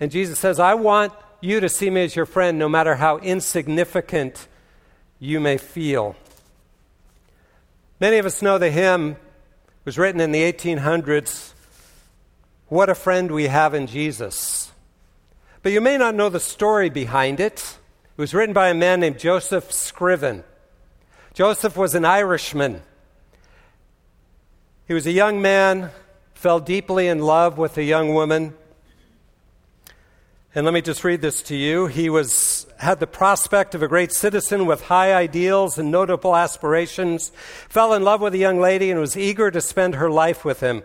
And 0.00 0.10
Jesus 0.10 0.38
says, 0.38 0.58
I 0.58 0.74
want 0.74 1.12
you 1.40 1.60
to 1.60 1.68
see 1.68 1.90
me 1.90 2.04
as 2.04 2.16
your 2.16 2.24
friend 2.24 2.58
no 2.58 2.68
matter 2.68 2.94
how 2.94 3.18
insignificant 3.18 4.48
you 5.18 5.40
may 5.40 5.56
feel. 5.56 6.16
Many 8.00 8.18
of 8.18 8.26
us 8.26 8.42
know 8.42 8.58
the 8.58 8.70
hymn 8.70 9.16
was 9.84 9.98
written 9.98 10.20
in 10.20 10.32
the 10.32 10.42
1800s 10.52 11.52
What 12.68 12.88
a 12.88 12.94
Friend 12.94 13.30
We 13.30 13.44
Have 13.44 13.74
in 13.74 13.86
Jesus. 13.86 14.70
But 15.62 15.72
you 15.72 15.80
may 15.80 15.96
not 15.96 16.14
know 16.14 16.28
the 16.28 16.40
story 16.40 16.90
behind 16.90 17.40
it. 17.40 17.78
It 18.16 18.20
was 18.20 18.34
written 18.34 18.52
by 18.52 18.68
a 18.68 18.74
man 18.74 19.00
named 19.00 19.18
Joseph 19.18 19.72
Scriven. 19.72 20.44
Joseph 21.34 21.76
was 21.76 21.94
an 21.94 22.04
Irishman 22.04 22.82
he 24.86 24.94
was 24.94 25.06
a 25.06 25.12
young 25.12 25.42
man, 25.42 25.90
fell 26.34 26.60
deeply 26.60 27.08
in 27.08 27.18
love 27.18 27.58
with 27.58 27.76
a 27.76 27.82
young 27.82 28.14
woman. 28.14 28.54
And 30.56 30.64
let 30.64 30.72
me 30.72 30.80
just 30.80 31.04
read 31.04 31.20
this 31.20 31.42
to 31.42 31.54
you. 31.54 31.86
He 31.86 32.08
was, 32.08 32.66
had 32.78 32.98
the 32.98 33.06
prospect 33.06 33.74
of 33.74 33.82
a 33.82 33.88
great 33.88 34.10
citizen 34.10 34.64
with 34.64 34.80
high 34.84 35.12
ideals 35.12 35.76
and 35.76 35.90
notable 35.90 36.34
aspirations, 36.34 37.30
fell 37.68 37.92
in 37.92 38.02
love 38.02 38.22
with 38.22 38.32
a 38.32 38.38
young 38.38 38.58
lady, 38.58 38.90
and 38.90 38.98
was 38.98 39.18
eager 39.18 39.50
to 39.50 39.60
spend 39.60 39.96
her 39.96 40.08
life 40.08 40.46
with 40.46 40.60
him. 40.60 40.82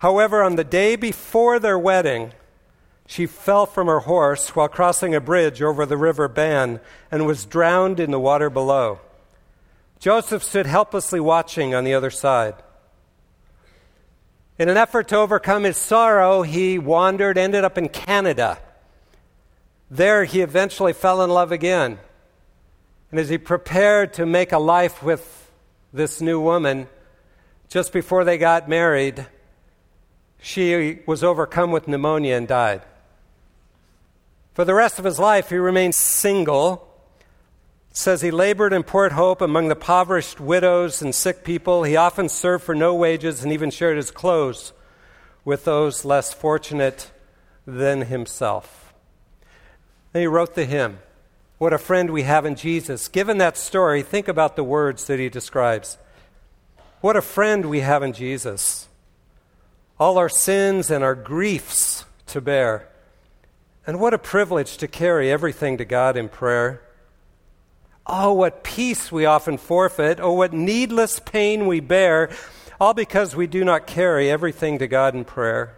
However, 0.00 0.42
on 0.42 0.56
the 0.56 0.64
day 0.64 0.96
before 0.96 1.60
their 1.60 1.78
wedding, 1.78 2.32
she 3.06 3.26
fell 3.26 3.66
from 3.66 3.86
her 3.86 4.00
horse 4.00 4.56
while 4.56 4.66
crossing 4.66 5.14
a 5.14 5.20
bridge 5.20 5.62
over 5.62 5.86
the 5.86 5.96
river 5.96 6.26
Bann 6.26 6.80
and 7.08 7.24
was 7.24 7.46
drowned 7.46 8.00
in 8.00 8.10
the 8.10 8.18
water 8.18 8.50
below. 8.50 8.98
Joseph 10.00 10.42
stood 10.42 10.66
helplessly 10.66 11.20
watching 11.20 11.72
on 11.72 11.84
the 11.84 11.94
other 11.94 12.10
side. 12.10 12.56
In 14.58 14.68
an 14.68 14.76
effort 14.76 15.06
to 15.10 15.18
overcome 15.18 15.62
his 15.62 15.76
sorrow, 15.76 16.42
he 16.42 16.80
wandered, 16.80 17.38
ended 17.38 17.62
up 17.62 17.78
in 17.78 17.88
Canada. 17.90 18.58
There, 19.90 20.24
he 20.24 20.40
eventually 20.40 20.92
fell 20.92 21.22
in 21.22 21.30
love 21.30 21.52
again. 21.52 21.98
And 23.10 23.18
as 23.18 23.28
he 23.28 23.38
prepared 23.38 24.14
to 24.14 24.26
make 24.26 24.52
a 24.52 24.58
life 24.58 25.02
with 25.02 25.50
this 25.92 26.20
new 26.20 26.40
woman, 26.40 26.88
just 27.68 27.92
before 27.92 28.24
they 28.24 28.38
got 28.38 28.68
married, 28.68 29.26
she 30.40 31.00
was 31.06 31.24
overcome 31.24 31.70
with 31.70 31.88
pneumonia 31.88 32.36
and 32.36 32.46
died. 32.46 32.82
For 34.54 34.64
the 34.64 34.74
rest 34.74 34.98
of 34.98 35.04
his 35.04 35.18
life, 35.18 35.50
he 35.50 35.56
remained 35.56 35.94
single 35.94 36.88
says 37.98 38.20
he 38.20 38.30
labored 38.30 38.72
in 38.72 38.84
Port 38.84 39.10
Hope 39.10 39.40
among 39.40 39.66
the 39.66 39.74
impoverished 39.74 40.38
widows 40.38 41.02
and 41.02 41.12
sick 41.12 41.42
people. 41.42 41.82
He 41.82 41.96
often 41.96 42.28
served 42.28 42.62
for 42.62 42.74
no 42.74 42.94
wages 42.94 43.42
and 43.42 43.52
even 43.52 43.72
shared 43.72 43.96
his 43.96 44.12
clothes 44.12 44.72
with 45.44 45.64
those 45.64 46.04
less 46.04 46.32
fortunate 46.32 47.10
than 47.66 48.02
himself. 48.02 48.87
Then 50.12 50.22
he 50.22 50.26
wrote 50.26 50.54
the 50.54 50.64
hymn, 50.64 50.98
What 51.58 51.72
a 51.72 51.78
Friend 51.78 52.10
We 52.10 52.22
Have 52.22 52.46
in 52.46 52.54
Jesus. 52.54 53.08
Given 53.08 53.38
that 53.38 53.56
story, 53.56 54.02
think 54.02 54.28
about 54.28 54.56
the 54.56 54.64
words 54.64 55.06
that 55.06 55.18
he 55.18 55.28
describes. 55.28 55.98
What 57.00 57.16
a 57.16 57.22
friend 57.22 57.66
we 57.66 57.80
have 57.80 58.02
in 58.02 58.12
Jesus. 58.12 58.88
All 60.00 60.18
our 60.18 60.28
sins 60.28 60.90
and 60.90 61.04
our 61.04 61.14
griefs 61.14 62.04
to 62.26 62.40
bear. 62.40 62.88
And 63.86 64.00
what 64.00 64.14
a 64.14 64.18
privilege 64.18 64.76
to 64.78 64.88
carry 64.88 65.30
everything 65.30 65.78
to 65.78 65.84
God 65.84 66.16
in 66.16 66.28
prayer. 66.28 66.82
Oh, 68.06 68.32
what 68.32 68.64
peace 68.64 69.12
we 69.12 69.26
often 69.26 69.58
forfeit. 69.58 70.18
Oh, 70.20 70.32
what 70.32 70.52
needless 70.52 71.20
pain 71.20 71.66
we 71.66 71.80
bear, 71.80 72.30
all 72.80 72.94
because 72.94 73.36
we 73.36 73.46
do 73.46 73.64
not 73.64 73.86
carry 73.86 74.30
everything 74.30 74.78
to 74.78 74.88
God 74.88 75.14
in 75.14 75.24
prayer. 75.24 75.77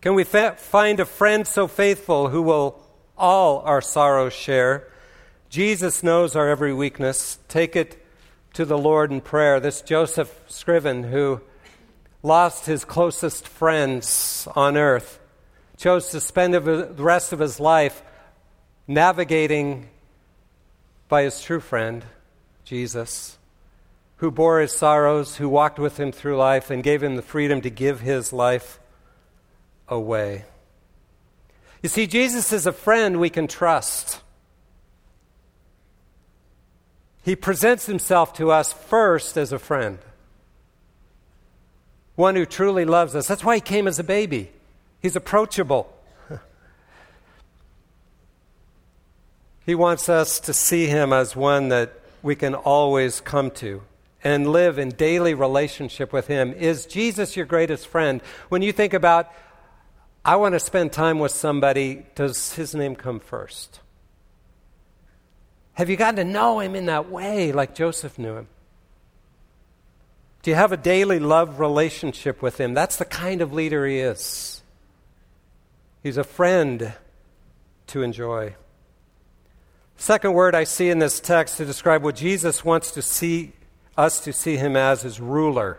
Can 0.00 0.14
we 0.14 0.24
fa- 0.24 0.56
find 0.56 0.98
a 0.98 1.04
friend 1.04 1.46
so 1.46 1.68
faithful 1.68 2.30
who 2.30 2.40
will 2.40 2.80
all 3.18 3.58
our 3.60 3.82
sorrows 3.82 4.32
share? 4.32 4.88
Jesus 5.50 6.02
knows 6.02 6.34
our 6.34 6.48
every 6.48 6.72
weakness. 6.72 7.38
Take 7.48 7.76
it 7.76 8.02
to 8.54 8.64
the 8.64 8.78
Lord 8.78 9.10
in 9.10 9.20
prayer. 9.20 9.60
This 9.60 9.82
Joseph 9.82 10.34
Scriven, 10.48 11.04
who 11.04 11.42
lost 12.22 12.64
his 12.64 12.84
closest 12.86 13.46
friends 13.46 14.48
on 14.56 14.78
earth, 14.78 15.20
chose 15.76 16.10
to 16.12 16.20
spend 16.20 16.54
the 16.54 16.94
rest 16.96 17.34
of 17.34 17.38
his 17.38 17.60
life 17.60 18.02
navigating 18.88 19.88
by 21.08 21.24
his 21.24 21.42
true 21.42 21.60
friend, 21.60 22.06
Jesus, 22.64 23.36
who 24.16 24.30
bore 24.30 24.60
his 24.60 24.72
sorrows, 24.72 25.36
who 25.36 25.48
walked 25.48 25.78
with 25.78 26.00
him 26.00 26.10
through 26.10 26.38
life, 26.38 26.70
and 26.70 26.82
gave 26.82 27.02
him 27.02 27.16
the 27.16 27.22
freedom 27.22 27.60
to 27.60 27.70
give 27.70 28.00
his 28.00 28.32
life 28.32 28.79
away. 29.90 30.44
You 31.82 31.88
see, 31.88 32.06
Jesus 32.06 32.52
is 32.52 32.66
a 32.66 32.72
friend 32.72 33.18
we 33.18 33.30
can 33.30 33.46
trust. 33.46 34.20
He 37.22 37.36
presents 37.36 37.86
himself 37.86 38.32
to 38.34 38.50
us 38.50 38.72
first 38.72 39.36
as 39.36 39.52
a 39.52 39.58
friend, 39.58 39.98
one 42.16 42.34
who 42.34 42.46
truly 42.46 42.84
loves 42.84 43.14
us. 43.14 43.26
That's 43.26 43.44
why 43.44 43.56
he 43.56 43.60
came 43.60 43.86
as 43.86 43.98
a 43.98 44.04
baby. 44.04 44.50
He's 45.00 45.16
approachable. 45.16 45.92
He 49.66 49.74
wants 49.74 50.08
us 50.08 50.40
to 50.40 50.54
see 50.54 50.86
him 50.86 51.12
as 51.12 51.36
one 51.36 51.68
that 51.68 51.92
we 52.22 52.34
can 52.34 52.54
always 52.54 53.20
come 53.20 53.50
to 53.52 53.82
and 54.24 54.50
live 54.50 54.78
in 54.78 54.90
daily 54.90 55.34
relationship 55.34 56.12
with 56.12 56.26
him. 56.26 56.52
Is 56.54 56.86
Jesus 56.86 57.36
your 57.36 57.46
greatest 57.46 57.86
friend? 57.86 58.20
When 58.48 58.62
you 58.62 58.72
think 58.72 58.94
about, 58.94 59.30
I 60.24 60.36
want 60.36 60.54
to 60.54 60.60
spend 60.60 60.92
time 60.92 61.18
with 61.18 61.32
somebody, 61.32 62.04
does 62.14 62.52
his 62.52 62.74
name 62.74 62.94
come 62.94 63.20
first? 63.20 63.80
Have 65.74 65.88
you 65.88 65.96
gotten 65.96 66.16
to 66.16 66.24
know 66.24 66.60
him 66.60 66.74
in 66.74 66.86
that 66.86 67.10
way 67.10 67.52
like 67.52 67.74
Joseph 67.74 68.18
knew 68.18 68.36
him? 68.36 68.48
Do 70.42 70.50
you 70.50 70.54
have 70.54 70.72
a 70.72 70.76
daily 70.76 71.18
love 71.18 71.60
relationship 71.60 72.42
with 72.42 72.58
him? 72.58 72.74
That's 72.74 72.96
the 72.96 73.04
kind 73.04 73.40
of 73.40 73.52
leader 73.52 73.86
he 73.86 73.98
is. 73.98 74.62
He's 76.02 76.16
a 76.16 76.24
friend 76.24 76.94
to 77.88 78.02
enjoy. 78.02 78.54
Second 79.96 80.32
word 80.32 80.54
I 80.54 80.64
see 80.64 80.88
in 80.88 80.98
this 80.98 81.20
text 81.20 81.58
to 81.58 81.66
describe 81.66 82.02
what 82.02 82.16
Jesus 82.16 82.64
wants 82.64 82.90
to 82.92 83.02
see 83.02 83.52
us 83.98 84.20
to 84.20 84.32
see 84.32 84.56
him 84.56 84.76
as 84.76 85.04
is 85.04 85.20
ruler. 85.20 85.78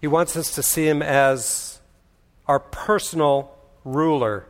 He 0.00 0.06
wants 0.06 0.36
us 0.36 0.54
to 0.54 0.62
see 0.62 0.86
him 0.86 1.02
as 1.02 1.79
our 2.50 2.58
personal 2.58 3.56
ruler. 3.84 4.44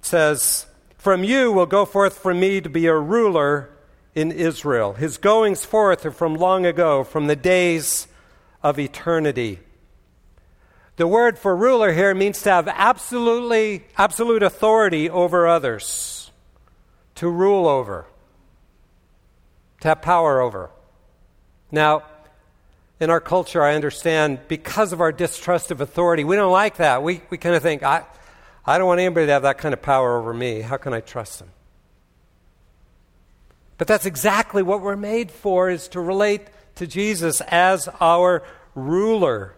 It 0.00 0.04
says, 0.04 0.66
From 0.98 1.22
you 1.22 1.52
will 1.52 1.66
go 1.66 1.84
forth 1.84 2.18
from 2.18 2.40
me 2.40 2.60
to 2.60 2.68
be 2.68 2.86
a 2.86 2.96
ruler 2.96 3.70
in 4.16 4.32
Israel. 4.32 4.94
His 4.94 5.16
goings 5.16 5.64
forth 5.64 6.04
are 6.04 6.10
from 6.10 6.34
long 6.34 6.66
ago, 6.66 7.04
from 7.04 7.28
the 7.28 7.36
days 7.36 8.08
of 8.64 8.80
eternity. 8.80 9.60
The 10.96 11.06
word 11.06 11.38
for 11.38 11.54
ruler 11.54 11.92
here 11.92 12.16
means 12.16 12.42
to 12.42 12.50
have 12.50 12.66
absolutely 12.66 13.84
absolute 13.96 14.42
authority 14.42 15.08
over 15.08 15.46
others 15.46 16.32
to 17.14 17.28
rule 17.28 17.68
over, 17.68 18.06
to 19.82 19.88
have 19.88 20.02
power 20.02 20.40
over. 20.40 20.70
Now, 21.70 22.02
in 23.00 23.10
our 23.10 23.20
culture, 23.20 23.62
I 23.62 23.74
understand 23.74 24.40
because 24.46 24.92
of 24.92 25.00
our 25.00 25.10
distrust 25.10 25.70
of 25.70 25.80
authority, 25.80 26.22
we 26.22 26.36
don't 26.36 26.52
like 26.52 26.76
that. 26.76 27.02
We, 27.02 27.22
we 27.30 27.38
kind 27.38 27.54
of 27.56 27.62
think, 27.62 27.82
I, 27.82 28.04
I 28.64 28.78
don't 28.78 28.86
want 28.86 29.00
anybody 29.00 29.26
to 29.26 29.32
have 29.32 29.42
that 29.42 29.58
kind 29.58 29.72
of 29.72 29.82
power 29.82 30.18
over 30.18 30.32
me. 30.32 30.60
How 30.60 30.76
can 30.76 30.92
I 30.92 31.00
trust 31.00 31.38
them? 31.38 31.48
But 33.78 33.86
that's 33.86 34.06
exactly 34.06 34.62
what 34.62 34.82
we're 34.82 34.96
made 34.96 35.30
for, 35.30 35.70
is 35.70 35.88
to 35.88 36.00
relate 36.00 36.42
to 36.76 36.86
Jesus 36.86 37.40
as 37.48 37.88
our 38.00 38.42
ruler. 38.74 39.54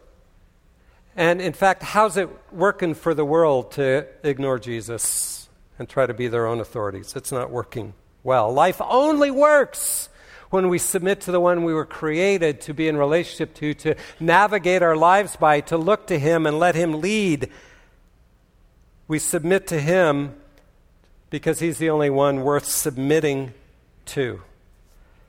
And 1.17 1.43
in 1.43 1.53
fact, 1.53 1.83
how's 1.83 2.17
it 2.17 2.31
working 2.53 2.95
for 2.95 3.13
the 3.13 3.25
world 3.25 3.73
to 3.73 4.07
ignore 4.23 4.59
Jesus? 4.59 5.43
and 5.83 5.89
try 5.89 6.07
to 6.07 6.15
be 6.15 6.29
their 6.29 6.47
own 6.47 6.61
authorities. 6.61 7.17
It's 7.17 7.33
not 7.33 7.51
working 7.51 7.95
well. 8.23 8.53
Life 8.53 8.81
only 8.81 9.33
works 9.33 10.09
when 10.53 10.69
we 10.69 10.77
submit 10.77 11.23
to 11.23 11.33
the 11.33 11.41
one 11.41 11.65
we 11.65 11.73
were 11.73 11.87
created 11.87 12.61
to 12.61 12.75
be 12.75 12.87
in 12.87 12.97
relationship 12.97 13.55
to, 13.55 13.73
to 13.73 13.95
navigate 14.21 14.83
our 14.83 14.95
lives 14.95 15.35
by, 15.35 15.63
to 15.63 15.79
look 15.79 16.07
to 16.07 16.19
Him 16.19 16.47
and 16.47 16.59
let 16.59 16.75
Him 16.75 17.01
lead. 17.01 17.49
We 19.09 19.19
submit 19.19 19.67
to 19.69 19.81
Him 19.81 20.35
because 21.31 21.61
He's 21.61 21.79
the 21.79 21.89
only 21.89 22.11
one 22.11 22.43
worth 22.43 22.67
submitting 22.67 23.55
to. 24.07 24.43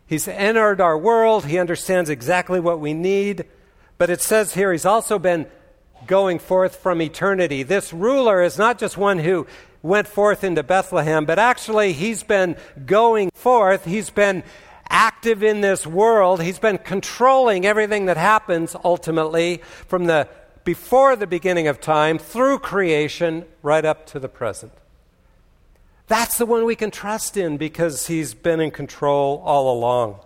He's 0.05 0.27
entered 0.27 0.81
our 0.81 0.97
world, 0.97 1.45
He 1.45 1.57
understands 1.57 2.09
exactly 2.09 2.59
what 2.59 2.81
we 2.81 2.93
need, 2.93 3.45
but 3.97 4.09
it 4.09 4.21
says 4.21 4.53
here 4.53 4.73
He's 4.73 4.85
also 4.85 5.17
been 5.17 5.47
going 6.05 6.37
forth 6.37 6.75
from 6.75 7.01
eternity. 7.01 7.63
This 7.63 7.93
ruler 7.93 8.43
is 8.43 8.57
not 8.57 8.77
just 8.77 8.97
one 8.97 9.19
who 9.19 9.47
went 9.81 10.07
forth 10.07 10.43
into 10.43 10.63
Bethlehem, 10.63 11.23
but 11.23 11.39
actually 11.39 11.93
he's 11.93 12.23
been 12.23 12.57
going 12.85 13.29
forth. 13.33 13.85
He's 13.85 14.09
been 14.09 14.43
active 14.93 15.43
in 15.43 15.59
this 15.61 15.85
world. 15.85 16.41
He's 16.41 16.59
been 16.59 16.77
controlling 16.77 17.65
everything 17.65 18.05
that 18.05 18.15
happens 18.15 18.75
ultimately 18.85 19.57
from 19.87 20.05
the 20.05 20.29
before 20.63 21.17
the 21.17 21.27
beginning 21.27 21.67
of 21.67 21.81
time 21.81 22.17
through 22.17 22.59
creation 22.59 23.43
right 23.61 23.83
up 23.83 24.05
to 24.05 24.19
the 24.19 24.29
present. 24.29 24.71
That's 26.07 26.37
the 26.37 26.45
one 26.45 26.63
we 26.63 26.75
can 26.75 26.91
trust 26.91 27.35
in 27.35 27.57
because 27.57 28.07
he's 28.07 28.33
been 28.33 28.61
in 28.61 28.71
control 28.71 29.41
all 29.43 29.73
along. 29.75 30.19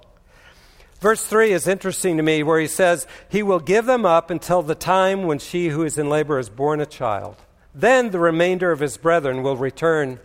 Verse 1.00 1.24
3 1.24 1.54
is 1.54 1.68
interesting 1.68 2.18
to 2.18 2.24
me 2.24 2.44
where 2.44 2.60
he 2.60 2.68
says, 2.68 3.08
He 3.30 3.42
will 3.42 3.60
give 3.60 3.86
them 3.86 4.06
up 4.06 4.30
until 4.30 4.62
the 4.62 4.76
time 4.76 5.24
when 5.24 5.40
she 5.40 5.70
who 5.70 5.84
is 5.84 5.98
in 5.98 6.10
labor 6.10 6.40
is 6.40 6.50
born 6.50 6.82
a 6.82 6.86
child. 6.86 7.38
Then 7.74 8.10
the 8.10 8.20
remainder 8.20 8.72
of 8.72 8.80
his 8.80 8.98
brethren 8.98 9.44
will 9.44 9.56
return 9.56 10.20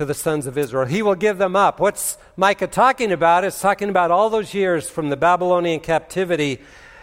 to 0.00 0.06
the 0.06 0.14
sons 0.14 0.46
of 0.46 0.56
Israel. 0.56 0.86
He 0.86 1.02
will 1.02 1.14
give 1.14 1.36
them 1.36 1.54
up. 1.54 1.78
What's 1.78 2.16
Micah 2.34 2.66
talking 2.66 3.12
about? 3.12 3.44
Is 3.44 3.60
talking 3.60 3.90
about 3.90 4.10
all 4.10 4.30
those 4.30 4.54
years 4.54 4.88
from 4.88 5.10
the 5.10 5.16
Babylonian 5.16 5.80
captivity 5.80 6.58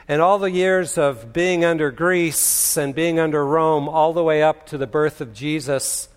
and 0.08 0.20
all 0.20 0.40
the 0.40 0.50
years 0.50 0.98
of 0.98 1.32
being 1.32 1.64
under 1.64 1.92
Greece 1.92 2.76
and 2.76 2.96
being 2.96 3.20
under 3.20 3.46
Rome, 3.46 3.88
all 3.88 4.14
the 4.14 4.24
way 4.24 4.42
up 4.42 4.66
to 4.70 4.80
the 4.80 4.88
birth 4.88 5.22
of 5.22 5.32
Jesus. 5.32 6.10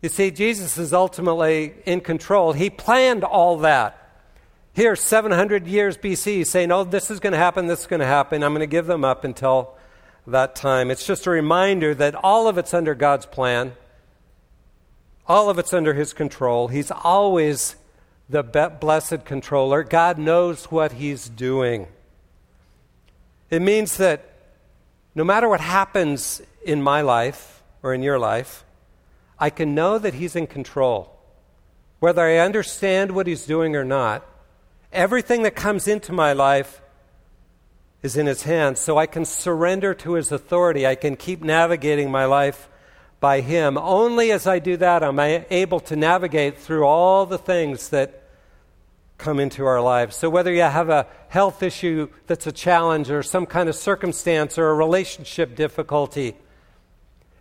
You 0.00 0.08
see, 0.08 0.30
Jesus 0.30 0.78
is 0.78 0.94
ultimately 0.94 1.74
in 1.84 2.00
control. 2.00 2.54
He 2.54 2.70
planned 2.70 3.22
all 3.22 3.58
that. 3.58 4.22
Here, 4.72 4.96
700 4.96 5.66
years 5.66 5.98
BC, 5.98 6.46
saying, 6.46 6.72
Oh, 6.72 6.84
this 6.84 7.10
is 7.10 7.20
going 7.20 7.34
to 7.34 7.38
happen, 7.38 7.66
this 7.66 7.80
is 7.80 7.86
going 7.86 8.00
to 8.00 8.06
happen. 8.06 8.42
I'm 8.42 8.52
going 8.52 8.60
to 8.60 8.66
give 8.66 8.86
them 8.86 9.04
up 9.04 9.24
until 9.24 9.76
that 10.26 10.56
time. 10.56 10.90
It's 10.90 11.06
just 11.06 11.26
a 11.26 11.30
reminder 11.30 11.94
that 11.96 12.14
all 12.14 12.48
of 12.48 12.56
it's 12.56 12.72
under 12.72 12.94
God's 12.94 13.26
plan, 13.26 13.74
all 15.28 15.50
of 15.50 15.58
it's 15.58 15.72
under 15.72 15.94
His 15.94 16.12
control. 16.12 16.68
He's 16.68 16.90
always 16.90 17.76
the 18.28 18.42
blessed 18.42 19.24
controller. 19.24 19.82
God 19.82 20.18
knows 20.18 20.66
what 20.66 20.92
He's 20.92 21.28
doing. 21.28 21.88
It 23.50 23.62
means 23.62 23.96
that 23.98 24.32
no 25.14 25.24
matter 25.24 25.48
what 25.48 25.60
happens 25.60 26.42
in 26.64 26.82
my 26.82 27.00
life 27.00 27.62
or 27.82 27.94
in 27.94 28.02
your 28.02 28.18
life, 28.18 28.64
I 29.38 29.50
can 29.50 29.74
know 29.74 29.98
that 29.98 30.14
He's 30.14 30.36
in 30.36 30.46
control. 30.46 31.12
Whether 32.00 32.22
I 32.22 32.38
understand 32.38 33.12
what 33.12 33.26
He's 33.26 33.46
doing 33.46 33.76
or 33.76 33.84
not, 33.84 34.26
everything 34.92 35.42
that 35.42 35.54
comes 35.54 35.86
into 35.86 36.12
my 36.12 36.32
life 36.32 36.80
is 38.02 38.16
in 38.16 38.26
his 38.26 38.44
hands. 38.44 38.80
So 38.80 38.96
I 38.96 39.06
can 39.06 39.24
surrender 39.24 39.94
to 39.94 40.14
his 40.14 40.32
authority. 40.32 40.86
I 40.86 40.94
can 40.94 41.16
keep 41.16 41.42
navigating 41.42 42.10
my 42.10 42.24
life 42.24 42.68
by 43.20 43.40
him. 43.40 43.78
Only 43.78 44.32
as 44.32 44.46
I 44.46 44.58
do 44.58 44.76
that 44.78 45.02
am 45.02 45.18
I 45.18 45.46
able 45.50 45.80
to 45.80 45.96
navigate 45.96 46.58
through 46.58 46.84
all 46.84 47.26
the 47.26 47.38
things 47.38 47.88
that 47.90 48.22
come 49.18 49.40
into 49.40 49.64
our 49.64 49.80
lives. 49.80 50.16
So 50.16 50.28
whether 50.28 50.52
you 50.52 50.62
have 50.62 50.90
a 50.90 51.06
health 51.28 51.62
issue 51.62 52.08
that's 52.26 52.46
a 52.46 52.52
challenge 52.52 53.10
or 53.10 53.22
some 53.22 53.46
kind 53.46 53.68
of 53.68 53.74
circumstance 53.74 54.58
or 54.58 54.68
a 54.68 54.74
relationship 54.74 55.56
difficulty, 55.56 56.36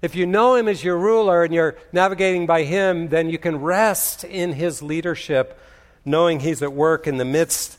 if 0.01 0.15
you 0.15 0.25
know 0.25 0.55
him 0.55 0.67
as 0.67 0.83
your 0.83 0.97
ruler 0.97 1.43
and 1.43 1.53
you're 1.53 1.75
navigating 1.91 2.45
by 2.45 2.63
him, 2.63 3.09
then 3.09 3.29
you 3.29 3.38
can 3.38 3.57
rest 3.61 4.23
in 4.23 4.53
his 4.53 4.81
leadership, 4.81 5.59
knowing 6.05 6.39
he's 6.39 6.61
at 6.61 6.73
work 6.73 7.07
in 7.07 7.17
the 7.17 7.25
midst 7.25 7.77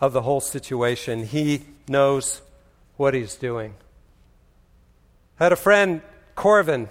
of 0.00 0.12
the 0.12 0.22
whole 0.22 0.40
situation. 0.40 1.24
He 1.24 1.62
knows 1.88 2.42
what 2.96 3.14
he's 3.14 3.34
doing. 3.34 3.74
I 5.40 5.44
had 5.44 5.52
a 5.52 5.56
friend, 5.56 6.02
Corvin, 6.36 6.88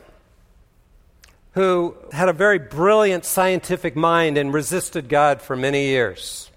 who 1.53 1.95
had 2.11 2.29
a 2.29 2.33
very 2.33 2.59
brilliant 2.59 3.25
scientific 3.25 3.95
mind 3.95 4.37
and 4.37 4.53
resisted 4.53 5.07
God 5.07 5.41
for 5.41 5.55
many 5.55 5.85
years. 5.85 6.49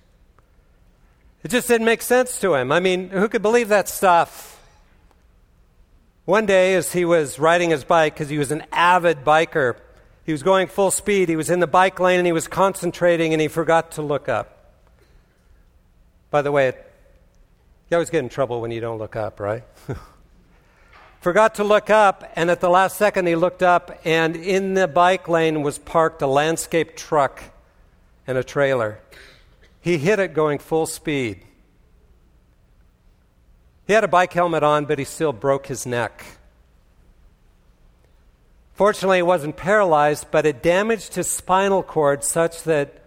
It 1.43 1.49
just 1.49 1.69
didn't 1.69 1.85
make 1.85 2.03
sense 2.03 2.41
to 2.41 2.55
him. 2.55 2.73
I 2.73 2.81
mean, 2.81 3.11
who 3.11 3.29
could 3.29 3.43
believe 3.43 3.69
that 3.69 3.89
stuff? 3.89 4.55
One 6.25 6.45
day, 6.45 6.75
as 6.75 6.93
he 6.93 7.05
was 7.05 7.39
riding 7.39 7.71
his 7.71 7.85
bike, 7.85 8.15
because 8.15 8.29
he 8.29 8.39
was 8.39 8.51
an 8.51 8.65
avid 8.73 9.19
biker, 9.25 9.77
he 10.25 10.33
was 10.33 10.43
going 10.43 10.67
full 10.67 10.91
speed. 10.91 11.29
He 11.29 11.37
was 11.37 11.51
in 11.51 11.61
the 11.61 11.69
bike 11.69 12.01
lane 12.01 12.19
and 12.19 12.27
he 12.27 12.33
was 12.33 12.49
concentrating 12.49 13.33
and 13.33 13.41
he 13.41 13.47
forgot 13.47 13.93
to 13.93 14.03
look 14.03 14.29
up. 14.29 14.75
By 16.31 16.43
the 16.43 16.51
way, 16.51 16.73
you 17.89 17.97
always 17.97 18.11
get 18.11 18.25
in 18.25 18.29
trouble 18.29 18.61
when 18.61 18.73
you 18.73 18.81
don't 18.81 18.99
look 18.99 19.15
up, 19.15 19.39
right? 19.39 19.63
Forgot 21.27 21.57
to 21.57 21.65
look 21.65 21.91
up, 21.91 22.23
and 22.37 22.53
at 22.53 22.61
the 22.61 22.71
last 22.71 22.97
second 22.97 23.27
he 23.27 23.35
looked 23.35 23.61
up, 23.61 23.99
and 24.05 24.37
in 24.37 24.75
the 24.75 24.87
bike 24.87 25.27
lane 25.27 25.63
was 25.63 25.77
parked 25.77 26.23
a 26.23 26.27
landscape 26.29 26.95
truck 26.95 27.43
and 28.29 28.39
a 28.39 28.45
trailer. 28.45 29.01
He 29.81 29.99
hit 29.99 30.21
it 30.21 30.35
going 30.35 30.61
full 30.61 30.87
speed. 30.87 31.43
He 33.89 33.93
had 33.93 34.05
a 34.05 34.07
bike 34.07 34.35
helmet 34.35 34.63
on, 34.63 34.85
but 34.85 35.01
he 35.01 35.05
still 35.05 35.33
broke 35.33 35.67
his 35.67 35.85
neck. 35.85 36.25
Fortunately, 38.75 39.19
he 39.19 39.23
wasn't 39.23 39.57
paralyzed, 39.57 40.29
but 40.31 40.47
it 40.47 40.63
damaged 40.63 41.17
his 41.17 41.29
spinal 41.29 41.83
cord 41.83 42.23
such 42.23 42.63
that 42.63 43.03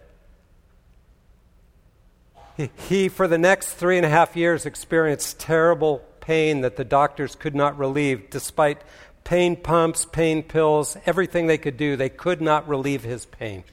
he, 2.86 3.08
for 3.08 3.26
the 3.26 3.38
next 3.38 3.72
three 3.72 3.96
and 3.96 4.04
a 4.04 4.10
half 4.10 4.36
years, 4.36 4.66
experienced 4.66 5.40
terrible 5.40 6.04
pain 6.20 6.60
that 6.60 6.76
the 6.76 6.84
doctors 6.84 7.34
could 7.34 7.54
not 7.54 7.78
relieve, 7.78 8.30
despite 8.30 8.82
pain 9.24 9.56
pumps, 9.56 10.04
pain 10.04 10.42
pills, 10.42 10.96
everything 11.06 11.46
they 11.46 11.58
could 11.58 11.76
do. 11.76 11.96
They 11.96 12.08
could 12.08 12.40
not 12.40 12.68
relieve 12.68 13.02
his 13.02 13.26
pain. 13.26 13.64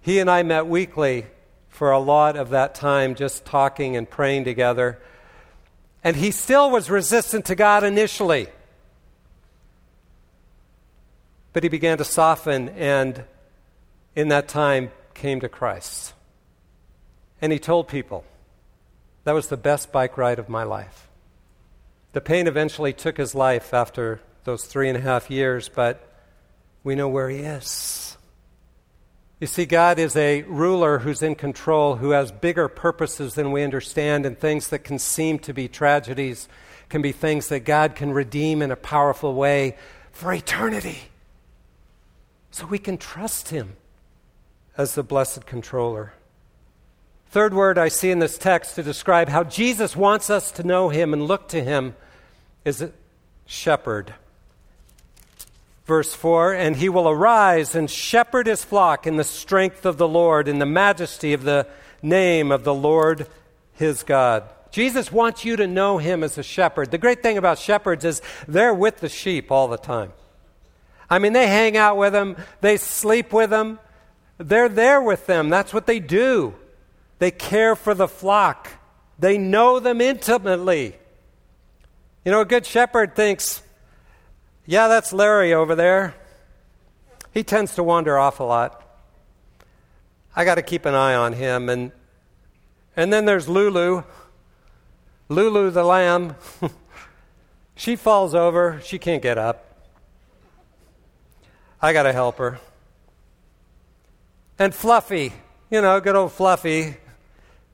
He 0.00 0.18
and 0.18 0.30
I 0.30 0.42
met 0.42 0.66
weekly 0.66 1.26
for 1.68 1.90
a 1.90 1.98
lot 1.98 2.36
of 2.36 2.50
that 2.50 2.74
time, 2.74 3.14
just 3.14 3.44
talking 3.44 3.96
and 3.96 4.08
praying 4.08 4.44
together. 4.44 4.98
And 6.02 6.16
he 6.16 6.30
still 6.30 6.70
was 6.70 6.88
resistant 6.88 7.44
to 7.46 7.54
God 7.54 7.84
initially. 7.84 8.48
But 11.52 11.64
he 11.64 11.68
began 11.68 11.98
to 11.98 12.04
soften 12.04 12.68
and, 12.70 13.24
in 14.14 14.28
that 14.28 14.48
time, 14.48 14.90
came 15.14 15.40
to 15.40 15.48
Christ. 15.48 16.14
And 17.40 17.52
he 17.52 17.58
told 17.58 17.88
people, 17.88 18.24
that 19.26 19.34
was 19.34 19.48
the 19.48 19.56
best 19.56 19.90
bike 19.90 20.16
ride 20.16 20.38
of 20.38 20.48
my 20.48 20.62
life. 20.62 21.08
The 22.12 22.20
pain 22.20 22.46
eventually 22.46 22.92
took 22.92 23.16
his 23.16 23.34
life 23.34 23.74
after 23.74 24.20
those 24.44 24.66
three 24.66 24.88
and 24.88 24.96
a 24.96 25.00
half 25.00 25.32
years, 25.32 25.68
but 25.68 26.08
we 26.84 26.94
know 26.94 27.08
where 27.08 27.28
he 27.28 27.38
is. 27.38 28.16
You 29.40 29.48
see, 29.48 29.66
God 29.66 29.98
is 29.98 30.14
a 30.14 30.42
ruler 30.42 31.00
who's 31.00 31.22
in 31.22 31.34
control, 31.34 31.96
who 31.96 32.10
has 32.10 32.30
bigger 32.30 32.68
purposes 32.68 33.34
than 33.34 33.50
we 33.50 33.64
understand, 33.64 34.26
and 34.26 34.38
things 34.38 34.68
that 34.68 34.84
can 34.84 35.00
seem 35.00 35.40
to 35.40 35.52
be 35.52 35.66
tragedies 35.66 36.48
can 36.88 37.02
be 37.02 37.10
things 37.10 37.48
that 37.48 37.64
God 37.64 37.96
can 37.96 38.12
redeem 38.12 38.62
in 38.62 38.70
a 38.70 38.76
powerful 38.76 39.34
way 39.34 39.76
for 40.12 40.32
eternity. 40.32 41.00
So 42.52 42.64
we 42.64 42.78
can 42.78 42.96
trust 42.96 43.48
him 43.48 43.74
as 44.78 44.94
the 44.94 45.02
blessed 45.02 45.46
controller. 45.46 46.12
Third 47.36 47.52
word 47.52 47.76
I 47.76 47.88
see 47.88 48.10
in 48.10 48.18
this 48.18 48.38
text 48.38 48.76
to 48.76 48.82
describe 48.82 49.28
how 49.28 49.44
Jesus 49.44 49.94
wants 49.94 50.30
us 50.30 50.50
to 50.52 50.62
know 50.62 50.88
him 50.88 51.12
and 51.12 51.26
look 51.26 51.48
to 51.48 51.62
him 51.62 51.94
is 52.64 52.82
shepherd. 53.44 54.14
Verse 55.84 56.14
4 56.14 56.54
And 56.54 56.76
he 56.76 56.88
will 56.88 57.06
arise 57.06 57.74
and 57.74 57.90
shepherd 57.90 58.46
his 58.46 58.64
flock 58.64 59.06
in 59.06 59.18
the 59.18 59.22
strength 59.22 59.84
of 59.84 59.98
the 59.98 60.08
Lord, 60.08 60.48
in 60.48 60.60
the 60.60 60.64
majesty 60.64 61.34
of 61.34 61.42
the 61.42 61.66
name 62.00 62.50
of 62.50 62.64
the 62.64 62.72
Lord 62.72 63.26
his 63.74 64.02
God. 64.02 64.44
Jesus 64.70 65.12
wants 65.12 65.44
you 65.44 65.56
to 65.56 65.66
know 65.66 65.98
him 65.98 66.24
as 66.24 66.38
a 66.38 66.42
shepherd. 66.42 66.90
The 66.90 66.96
great 66.96 67.22
thing 67.22 67.36
about 67.36 67.58
shepherds 67.58 68.06
is 68.06 68.22
they're 68.48 68.72
with 68.72 69.00
the 69.00 69.10
sheep 69.10 69.52
all 69.52 69.68
the 69.68 69.76
time. 69.76 70.14
I 71.10 71.18
mean, 71.18 71.34
they 71.34 71.48
hang 71.48 71.76
out 71.76 71.98
with 71.98 72.14
them, 72.14 72.34
they 72.62 72.78
sleep 72.78 73.30
with 73.30 73.50
them, 73.50 73.78
they're 74.38 74.70
there 74.70 75.02
with 75.02 75.26
them. 75.26 75.50
That's 75.50 75.74
what 75.74 75.86
they 75.86 76.00
do. 76.00 76.54
They 77.18 77.30
care 77.30 77.74
for 77.74 77.94
the 77.94 78.08
flock, 78.08 78.70
they 79.18 79.38
know 79.38 79.80
them 79.80 80.00
intimately. 80.00 80.96
You 82.24 82.32
know, 82.32 82.40
a 82.40 82.44
good 82.44 82.66
shepherd 82.66 83.14
thinks, 83.14 83.62
yeah, 84.66 84.88
that's 84.88 85.12
Larry 85.12 85.54
over 85.54 85.76
there. 85.76 86.14
He 87.32 87.44
tends 87.44 87.76
to 87.76 87.84
wander 87.84 88.18
off 88.18 88.40
a 88.40 88.42
lot. 88.42 88.82
I 90.34 90.44
got 90.44 90.56
to 90.56 90.62
keep 90.62 90.84
an 90.86 90.94
eye 90.94 91.14
on 91.14 91.34
him. 91.34 91.68
And, 91.68 91.92
and 92.96 93.12
then 93.12 93.26
there's 93.26 93.48
Lulu, 93.48 94.02
Lulu 95.28 95.70
the 95.70 95.84
lamb. 95.84 96.34
she 97.76 97.94
falls 97.94 98.34
over, 98.34 98.80
she 98.82 98.98
can't 98.98 99.22
get 99.22 99.38
up. 99.38 99.62
I 101.80 101.92
got 101.92 102.04
to 102.04 102.12
help 102.12 102.38
her. 102.38 102.58
And 104.58 104.74
Fluffy, 104.74 105.32
you 105.70 105.80
know, 105.80 106.00
good 106.00 106.16
old 106.16 106.32
Fluffy, 106.32 106.96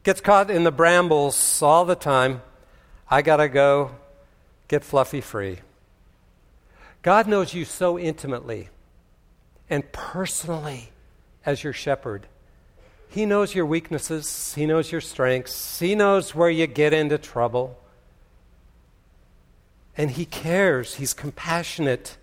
gets 0.02 0.20
caught 0.20 0.50
in 0.50 0.64
the 0.64 0.72
brambles 0.72 1.62
all 1.62 1.84
the 1.84 1.94
time. 1.94 2.42
I 3.10 3.22
got 3.22 3.36
to 3.36 3.48
go 3.48 3.92
get 4.68 4.84
Fluffy 4.84 5.20
free. 5.20 5.58
God 7.02 7.26
knows 7.26 7.52
you 7.52 7.64
so 7.64 7.98
intimately 7.98 8.68
and 9.68 9.90
personally 9.92 10.90
as 11.44 11.64
your 11.64 11.72
shepherd. 11.72 12.26
He 13.08 13.26
knows 13.26 13.54
your 13.54 13.66
weaknesses, 13.66 14.54
He 14.54 14.64
knows 14.64 14.90
your 14.90 15.00
strengths, 15.00 15.78
He 15.78 15.94
knows 15.94 16.34
where 16.34 16.48
you 16.48 16.66
get 16.66 16.92
into 16.92 17.18
trouble. 17.18 17.78
And 19.96 20.12
He 20.12 20.24
cares, 20.24 20.94
He's 20.94 21.12
compassionate. 21.12 22.16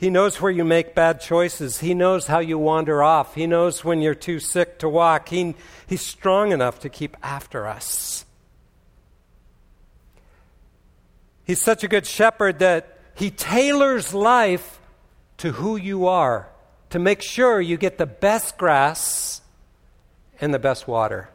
He 0.00 0.08
knows 0.08 0.40
where 0.40 0.50
you 0.50 0.64
make 0.64 0.94
bad 0.94 1.20
choices. 1.20 1.80
He 1.80 1.92
knows 1.92 2.26
how 2.26 2.38
you 2.38 2.56
wander 2.56 3.02
off. 3.02 3.34
He 3.34 3.46
knows 3.46 3.84
when 3.84 4.00
you're 4.00 4.14
too 4.14 4.40
sick 4.40 4.78
to 4.78 4.88
walk. 4.88 5.28
He, 5.28 5.54
he's 5.86 6.00
strong 6.00 6.52
enough 6.52 6.80
to 6.80 6.88
keep 6.88 7.18
after 7.22 7.66
us. 7.66 8.24
He's 11.44 11.60
such 11.60 11.84
a 11.84 11.88
good 11.88 12.06
shepherd 12.06 12.60
that 12.60 12.96
he 13.14 13.30
tailors 13.30 14.14
life 14.14 14.80
to 15.36 15.52
who 15.52 15.76
you 15.76 16.06
are 16.06 16.48
to 16.88 16.98
make 16.98 17.20
sure 17.20 17.60
you 17.60 17.76
get 17.76 17.98
the 17.98 18.06
best 18.06 18.56
grass 18.56 19.42
and 20.40 20.54
the 20.54 20.58
best 20.58 20.88
water. 20.88 21.28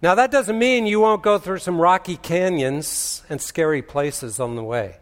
Now, 0.00 0.14
that 0.14 0.30
doesn't 0.30 0.58
mean 0.58 0.86
you 0.86 1.00
won't 1.00 1.22
go 1.22 1.36
through 1.36 1.58
some 1.58 1.78
rocky 1.78 2.16
canyons 2.16 3.22
and 3.28 3.38
scary 3.38 3.82
places 3.82 4.40
on 4.40 4.56
the 4.56 4.64
way. 4.64 4.99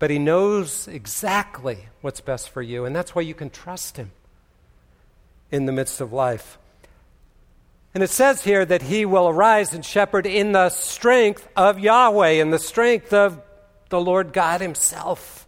But 0.00 0.10
He 0.10 0.18
knows 0.18 0.88
exactly 0.88 1.86
what's 2.00 2.22
best 2.22 2.48
for 2.48 2.62
you, 2.62 2.86
and 2.86 2.96
that's 2.96 3.14
why 3.14 3.22
you 3.22 3.34
can 3.34 3.50
trust 3.50 3.98
Him 3.98 4.10
in 5.52 5.66
the 5.66 5.72
midst 5.72 6.00
of 6.00 6.12
life. 6.12 6.58
And 7.92 8.02
it 8.02 8.08
says 8.08 8.42
here 8.42 8.64
that 8.64 8.82
He 8.82 9.04
will 9.04 9.28
arise 9.28 9.74
and 9.74 9.84
shepherd 9.84 10.26
in 10.26 10.52
the 10.52 10.70
strength 10.70 11.46
of 11.54 11.78
Yahweh, 11.78 12.40
in 12.40 12.50
the 12.50 12.58
strength 12.58 13.12
of 13.12 13.42
the 13.90 14.00
Lord 14.00 14.32
God 14.32 14.62
Himself. 14.62 15.46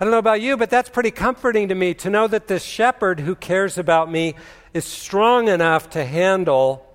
I 0.00 0.04
don't 0.04 0.12
know 0.12 0.18
about 0.18 0.40
you, 0.40 0.56
but 0.56 0.70
that's 0.70 0.88
pretty 0.88 1.10
comforting 1.10 1.68
to 1.68 1.74
me 1.74 1.92
to 1.94 2.08
know 2.08 2.26
that 2.26 2.48
this 2.48 2.64
shepherd 2.64 3.20
who 3.20 3.34
cares 3.34 3.76
about 3.76 4.10
me 4.10 4.36
is 4.72 4.86
strong 4.86 5.48
enough 5.48 5.90
to 5.90 6.04
handle 6.04 6.86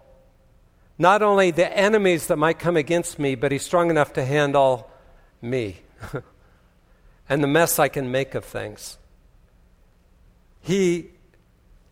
not 0.97 1.21
only 1.21 1.51
the 1.51 1.77
enemies 1.77 2.25
that 2.27 2.37
might 2.37 2.57
come 2.57 2.75
against 2.75 3.19
me, 3.19 3.35
but 3.35 3.51
he's 3.51 3.63
strong 3.63 3.91
enough 3.91 4.13
to 4.13 4.25
handle 4.25 4.89
me 5.43 5.77
and 7.29 7.43
the 7.43 7.47
mess 7.47 7.79
I 7.79 7.87
can 7.87 8.11
make 8.11 8.35
of 8.35 8.45
things. 8.45 8.97
He 10.61 11.11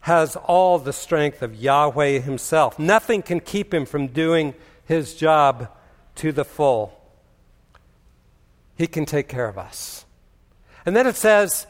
has 0.00 0.36
all 0.36 0.78
the 0.78 0.92
strength 0.92 1.42
of 1.42 1.54
Yahweh 1.54 2.20
himself. 2.20 2.78
Nothing 2.78 3.22
can 3.22 3.40
keep 3.40 3.74
him 3.74 3.86
from 3.86 4.08
doing 4.08 4.54
his 4.84 5.14
job 5.14 5.68
to 6.16 6.32
the 6.32 6.44
full. 6.44 6.98
He 8.76 8.86
can 8.86 9.06
take 9.06 9.28
care 9.28 9.48
of 9.48 9.58
us. 9.58 10.04
And 10.84 10.94
then 10.94 11.06
it 11.06 11.16
says, 11.16 11.66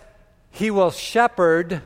He 0.50 0.70
will 0.70 0.90
shepherd 0.90 1.82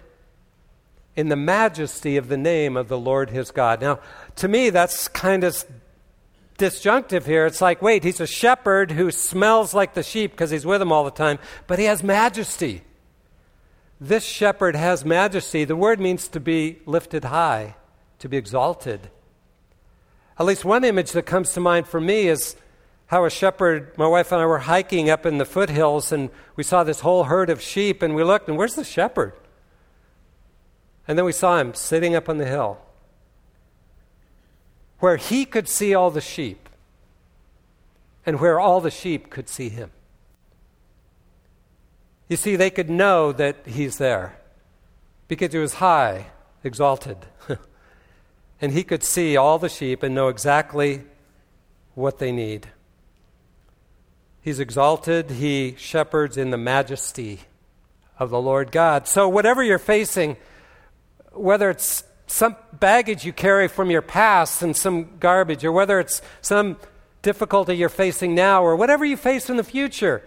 in 1.14 1.28
the 1.28 1.36
majesty 1.36 2.16
of 2.16 2.28
the 2.28 2.36
name 2.36 2.76
of 2.76 2.88
the 2.88 2.98
Lord 2.98 3.30
his 3.30 3.50
God. 3.50 3.80
Now, 3.80 4.00
to 4.36 4.48
me, 4.48 4.70
that's 4.70 5.08
kind 5.08 5.44
of 5.44 5.64
disjunctive 6.60 7.26
here. 7.26 7.46
It's 7.46 7.62
like, 7.62 7.80
wait, 7.80 8.04
he's 8.04 8.20
a 8.20 8.26
shepherd 8.26 8.92
who 8.92 9.10
smells 9.10 9.74
like 9.74 9.94
the 9.94 10.02
sheep 10.02 10.30
because 10.30 10.50
he's 10.50 10.66
with 10.66 10.78
them 10.78 10.92
all 10.92 11.04
the 11.04 11.10
time, 11.10 11.38
but 11.66 11.78
he 11.78 11.86
has 11.86 12.04
majesty. 12.04 12.82
This 13.98 14.24
shepherd 14.24 14.76
has 14.76 15.04
majesty. 15.04 15.64
The 15.64 15.74
word 15.74 15.98
means 15.98 16.28
to 16.28 16.38
be 16.38 16.78
lifted 16.84 17.24
high, 17.24 17.76
to 18.18 18.28
be 18.28 18.36
exalted. 18.36 19.10
At 20.38 20.46
least 20.46 20.64
one 20.64 20.84
image 20.84 21.12
that 21.12 21.24
comes 21.24 21.54
to 21.54 21.60
mind 21.60 21.88
for 21.88 22.00
me 22.00 22.28
is 22.28 22.56
how 23.06 23.24
a 23.24 23.30
shepherd, 23.30 23.96
my 23.96 24.06
wife 24.06 24.30
and 24.30 24.40
I 24.40 24.46
were 24.46 24.58
hiking 24.58 25.08
up 25.08 25.24
in 25.24 25.38
the 25.38 25.44
foothills, 25.46 26.12
and 26.12 26.30
we 26.56 26.62
saw 26.62 26.84
this 26.84 27.00
whole 27.00 27.24
herd 27.24 27.50
of 27.50 27.60
sheep, 27.60 28.02
and 28.02 28.14
we 28.14 28.22
looked, 28.22 28.48
and 28.48 28.56
where's 28.56 28.74
the 28.74 28.84
shepherd? 28.84 29.32
And 31.08 31.18
then 31.18 31.24
we 31.24 31.32
saw 31.32 31.58
him 31.58 31.74
sitting 31.74 32.14
up 32.14 32.28
on 32.28 32.36
the 32.36 32.46
hill 32.46 32.78
where 35.00 35.16
he 35.16 35.44
could 35.44 35.68
see 35.68 35.94
all 35.94 36.10
the 36.10 36.20
sheep 36.20 36.68
and 38.24 38.38
where 38.38 38.60
all 38.60 38.80
the 38.80 38.90
sheep 38.90 39.30
could 39.30 39.48
see 39.48 39.68
him. 39.68 39.90
You 42.28 42.36
see, 42.36 42.54
they 42.54 42.70
could 42.70 42.88
know 42.88 43.32
that 43.32 43.66
he's 43.66 43.98
there 43.98 44.36
because 45.26 45.52
he 45.52 45.58
was 45.58 45.74
high, 45.74 46.26
exalted. 46.62 47.16
and 48.60 48.72
he 48.72 48.84
could 48.84 49.02
see 49.02 49.36
all 49.36 49.58
the 49.58 49.68
sheep 49.68 50.02
and 50.02 50.14
know 50.14 50.28
exactly 50.28 51.02
what 51.94 52.18
they 52.18 52.30
need. 52.30 52.68
He's 54.42 54.60
exalted. 54.60 55.30
He 55.32 55.74
shepherds 55.76 56.36
in 56.36 56.50
the 56.50 56.56
majesty 56.56 57.40
of 58.18 58.30
the 58.30 58.40
Lord 58.40 58.70
God. 58.70 59.08
So, 59.08 59.28
whatever 59.28 59.62
you're 59.62 59.78
facing, 59.78 60.36
whether 61.32 61.70
it's 61.70 62.04
some 62.30 62.54
baggage 62.72 63.24
you 63.24 63.32
carry 63.32 63.66
from 63.66 63.90
your 63.90 64.02
past 64.02 64.62
and 64.62 64.76
some 64.76 65.18
garbage, 65.18 65.64
or 65.64 65.72
whether 65.72 65.98
it's 65.98 66.22
some 66.40 66.76
difficulty 67.22 67.76
you're 67.76 67.88
facing 67.88 68.34
now, 68.34 68.62
or 68.62 68.76
whatever 68.76 69.04
you 69.04 69.16
face 69.16 69.50
in 69.50 69.56
the 69.56 69.64
future, 69.64 70.22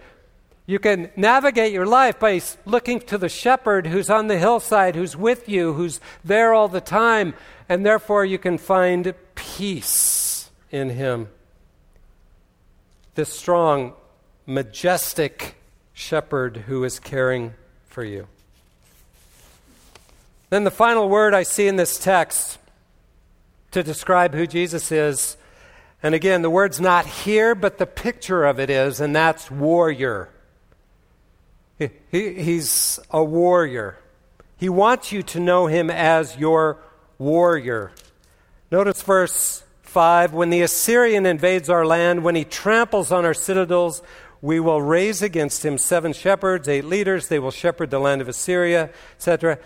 you 0.66 0.78
can 0.78 1.10
navigate 1.16 1.72
your 1.72 1.86
life 1.86 2.18
by 2.20 2.40
looking 2.66 3.00
to 3.00 3.16
the 3.16 3.28
shepherd 3.28 3.86
who's 3.86 4.10
on 4.10 4.28
the 4.28 4.38
hillside, 4.38 4.94
who's 4.94 5.16
with 5.16 5.48
you, 5.48 5.72
who's 5.72 5.98
there 6.22 6.52
all 6.52 6.68
the 6.68 6.80
time, 6.80 7.34
and 7.68 7.84
therefore 7.84 8.24
you 8.24 8.38
can 8.38 8.58
find 8.58 9.14
peace 9.34 10.50
in 10.70 10.90
him. 10.90 11.28
This 13.14 13.32
strong 13.32 13.94
majestic 14.46 15.56
shepherd 15.94 16.58
who 16.66 16.84
is 16.84 16.98
caring 16.98 17.54
for 17.86 18.04
you. 18.04 18.26
Then 20.54 20.62
the 20.62 20.70
final 20.70 21.08
word 21.08 21.34
I 21.34 21.42
see 21.42 21.66
in 21.66 21.74
this 21.74 21.98
text 21.98 22.60
to 23.72 23.82
describe 23.82 24.34
who 24.34 24.46
Jesus 24.46 24.92
is, 24.92 25.36
and 26.00 26.14
again, 26.14 26.42
the 26.42 26.48
word's 26.48 26.80
not 26.80 27.06
here, 27.06 27.56
but 27.56 27.78
the 27.78 27.86
picture 27.86 28.44
of 28.44 28.60
it 28.60 28.70
is, 28.70 29.00
and 29.00 29.16
that's 29.16 29.50
warrior. 29.50 30.28
He, 31.76 31.90
he, 32.08 32.34
he's 32.34 33.00
a 33.10 33.24
warrior. 33.24 33.98
He 34.56 34.68
wants 34.68 35.10
you 35.10 35.24
to 35.24 35.40
know 35.40 35.66
him 35.66 35.90
as 35.90 36.36
your 36.36 36.78
warrior. 37.18 37.90
Notice 38.70 39.02
verse 39.02 39.64
5 39.82 40.34
When 40.34 40.50
the 40.50 40.62
Assyrian 40.62 41.26
invades 41.26 41.68
our 41.68 41.84
land, 41.84 42.22
when 42.22 42.36
he 42.36 42.44
tramples 42.44 43.10
on 43.10 43.24
our 43.24 43.34
citadels, 43.34 44.04
we 44.40 44.60
will 44.60 44.80
raise 44.80 45.20
against 45.20 45.64
him 45.64 45.78
seven 45.78 46.12
shepherds, 46.12 46.68
eight 46.68 46.84
leaders. 46.84 47.26
They 47.26 47.40
will 47.40 47.50
shepherd 47.50 47.90
the 47.90 47.98
land 47.98 48.20
of 48.20 48.28
Assyria, 48.28 48.90
etc. 49.16 49.58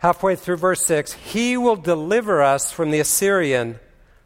Halfway 0.00 0.34
through 0.34 0.56
verse 0.56 0.86
6, 0.86 1.12
he 1.12 1.58
will 1.58 1.76
deliver 1.76 2.42
us 2.42 2.72
from 2.72 2.90
the 2.90 3.00
Assyrian 3.00 3.78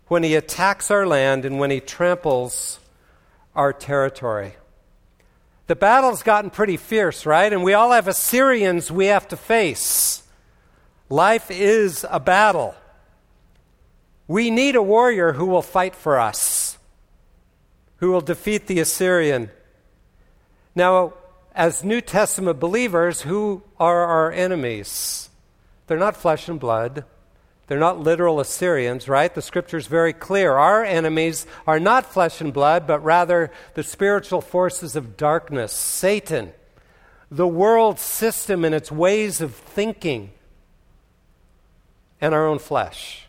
when 0.06 0.22
he 0.22 0.36
attacks 0.36 0.88
our 0.88 1.04
land 1.04 1.44
and 1.44 1.58
when 1.58 1.72
he 1.72 1.80
tramples 1.80 2.78
our 3.56 3.72
territory. 3.72 4.54
The 5.66 5.74
battle's 5.74 6.22
gotten 6.22 6.50
pretty 6.50 6.76
fierce, 6.76 7.26
right? 7.26 7.52
And 7.52 7.64
we 7.64 7.74
all 7.74 7.90
have 7.90 8.06
Assyrians 8.06 8.92
we 8.92 9.06
have 9.06 9.26
to 9.28 9.36
face. 9.36 10.22
Life 11.08 11.50
is 11.50 12.06
a 12.08 12.20
battle. 12.20 12.76
We 14.28 14.50
need 14.50 14.76
a 14.76 14.82
warrior 14.82 15.32
who 15.32 15.46
will 15.46 15.60
fight 15.60 15.96
for 15.96 16.20
us, 16.20 16.78
who 17.96 18.12
will 18.12 18.20
defeat 18.20 18.68
the 18.68 18.78
Assyrian. 18.78 19.50
Now, 20.76 21.14
as 21.52 21.82
New 21.82 22.00
Testament 22.00 22.60
believers, 22.60 23.22
who 23.22 23.64
are 23.80 24.04
our 24.04 24.30
enemies? 24.30 25.30
They're 25.86 25.98
not 25.98 26.16
flesh 26.16 26.48
and 26.48 26.58
blood. 26.58 27.04
They're 27.66 27.78
not 27.78 27.98
literal 27.98 28.40
Assyrians, 28.40 29.08
right? 29.08 29.34
The 29.34 29.42
scripture 29.42 29.78
is 29.78 29.86
very 29.86 30.12
clear. 30.12 30.54
Our 30.54 30.84
enemies 30.84 31.46
are 31.66 31.80
not 31.80 32.12
flesh 32.12 32.40
and 32.40 32.52
blood, 32.52 32.86
but 32.86 33.02
rather 33.02 33.50
the 33.74 33.82
spiritual 33.82 34.40
forces 34.40 34.96
of 34.96 35.16
darkness, 35.16 35.72
Satan, 35.72 36.52
the 37.30 37.48
world 37.48 37.98
system 37.98 38.64
and 38.64 38.74
its 38.74 38.92
ways 38.92 39.40
of 39.40 39.54
thinking, 39.54 40.32
and 42.20 42.34
our 42.34 42.46
own 42.46 42.58
flesh. 42.58 43.26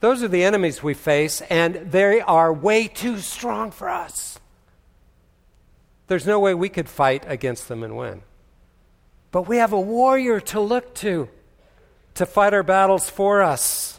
Those 0.00 0.22
are 0.22 0.28
the 0.28 0.44
enemies 0.44 0.82
we 0.82 0.94
face, 0.94 1.40
and 1.42 1.92
they 1.92 2.20
are 2.20 2.52
way 2.52 2.88
too 2.88 3.18
strong 3.18 3.70
for 3.70 3.88
us. 3.88 4.40
There's 6.08 6.26
no 6.26 6.40
way 6.40 6.54
we 6.54 6.68
could 6.68 6.88
fight 6.88 7.24
against 7.28 7.68
them 7.68 7.84
and 7.84 7.96
win. 7.96 8.22
But 9.30 9.42
we 9.42 9.58
have 9.58 9.72
a 9.72 9.80
warrior 9.80 10.40
to 10.40 10.60
look 10.60 10.94
to 10.96 11.28
to 12.20 12.26
fight 12.26 12.52
our 12.52 12.62
battles 12.62 13.08
for 13.08 13.40
us. 13.40 13.98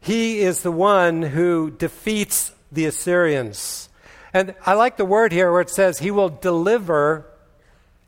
He 0.00 0.40
is 0.40 0.62
the 0.62 0.72
one 0.72 1.20
who 1.20 1.70
defeats 1.70 2.52
the 2.72 2.86
Assyrians. 2.86 3.90
And 4.32 4.54
I 4.64 4.72
like 4.72 4.96
the 4.96 5.04
word 5.04 5.30
here 5.30 5.52
where 5.52 5.60
it 5.60 5.68
says, 5.68 5.98
He 5.98 6.10
will 6.10 6.30
deliver 6.30 7.26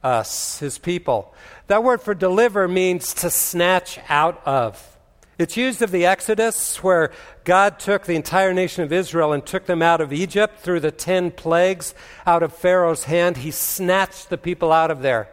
us, 0.03 0.59
His 0.59 0.79
people. 0.79 1.35
That 1.67 1.85
word 1.85 2.01
for 2.01 2.15
deliver 2.15 2.67
means 2.67 3.13
to 3.17 3.29
snatch 3.29 3.99
out 4.09 4.41
of. 4.47 4.97
It's 5.39 5.59
used 5.59 5.83
of 5.83 5.91
the 5.91 6.07
Exodus, 6.07 6.83
where 6.83 7.13
God 7.45 7.79
took 7.79 8.07
the 8.07 8.17
entire 8.17 8.55
nation 8.55 8.85
of 8.85 8.93
Israel 8.93 9.35
and 9.35 9.45
took 9.45 9.67
them 9.67 9.83
out 9.83 10.01
of 10.01 10.15
Egypt 10.15 10.61
through 10.61 10.81
the 10.81 10.91
ten 10.91 11.31
plagues 11.31 11.95
out 12.27 12.43
of 12.43 12.55
Pharaoh's 12.55 13.05
hand. 13.05 13.37
He 13.37 13.51
snatched 13.51 14.31
the 14.31 14.39
people 14.39 14.73
out 14.73 14.91
of 14.91 15.03
there. 15.03 15.29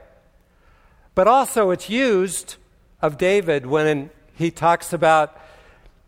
But 1.16 1.30
also, 1.30 1.72
it's 1.72 1.90
used 1.90 2.58
of 3.02 3.18
David 3.18 3.66
when 3.66 4.10
he 4.34 4.52
talks 4.52 4.94
about 4.94 5.40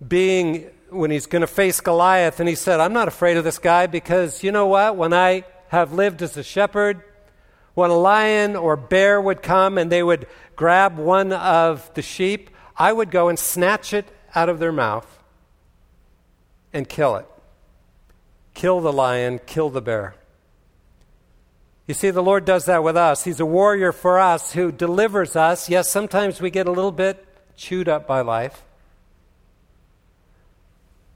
being, 0.06 0.69
when 0.89 1.12
he's 1.12 1.25
going 1.25 1.41
to 1.41 1.47
face 1.47 1.82
Goliath, 1.82 2.39
and 2.39 2.49
he 2.49 2.56
said, 2.56 2.80
I'm 2.80 2.93
not 2.93 3.08
afraid 3.08 3.38
of 3.38 3.43
this 3.43 3.60
guy 3.60 3.88
because 3.88 4.43
you 4.43 4.52
know 4.52 4.67
what? 4.67 4.95
When 4.95 5.13
I 5.13 5.43
have 5.69 5.93
lived 5.93 6.21
as 6.21 6.38
a 6.38 6.43
shepherd, 6.43 7.04
when 7.73 7.91
a 7.91 7.97
lion 7.97 8.56
or 8.56 8.75
bear 8.75 9.21
would 9.21 9.41
come 9.41 9.78
and 9.78 9.91
they 9.91 10.04
would 10.04 10.28
grab 10.56 10.97
one 10.97 11.32
of 11.32 11.91
the 11.93 12.02
sheep, 12.02 12.49
I 12.75 12.91
would 12.91 13.12
go 13.12 13.30
and 13.30 13.38
snatch 13.38 13.93
it 13.93 14.06
out 14.36 14.49
of 14.49 14.60
their 14.60 14.71
mouth 14.71 15.08
and 16.73 16.88
kill 16.88 17.15
it. 17.15 17.25
Kill 18.54 18.82
the 18.82 18.91
lion, 18.91 19.39
kill 19.45 19.69
the 19.69 19.82
bear. 19.82 20.15
You 21.89 21.95
see, 21.95 22.12
the 22.12 22.21
Lord 22.21 22.45
does 22.45 22.65
that 22.65 22.84
with 22.84 22.95
us. 22.95 23.23
He's 23.23 23.39
a 23.39 23.47
warrior 23.47 23.91
for 23.91 24.19
us 24.19 24.54
who 24.54 24.71
delivers 24.71 25.36
us. 25.36 25.71
Yes, 25.71 25.89
sometimes 25.89 26.39
we 26.39 26.52
get 26.52 26.67
a 26.67 26.71
little 26.71 26.91
bit 26.91 27.25
chewed 27.56 27.89
up 27.89 28.06
by 28.06 28.21
life. 28.21 28.62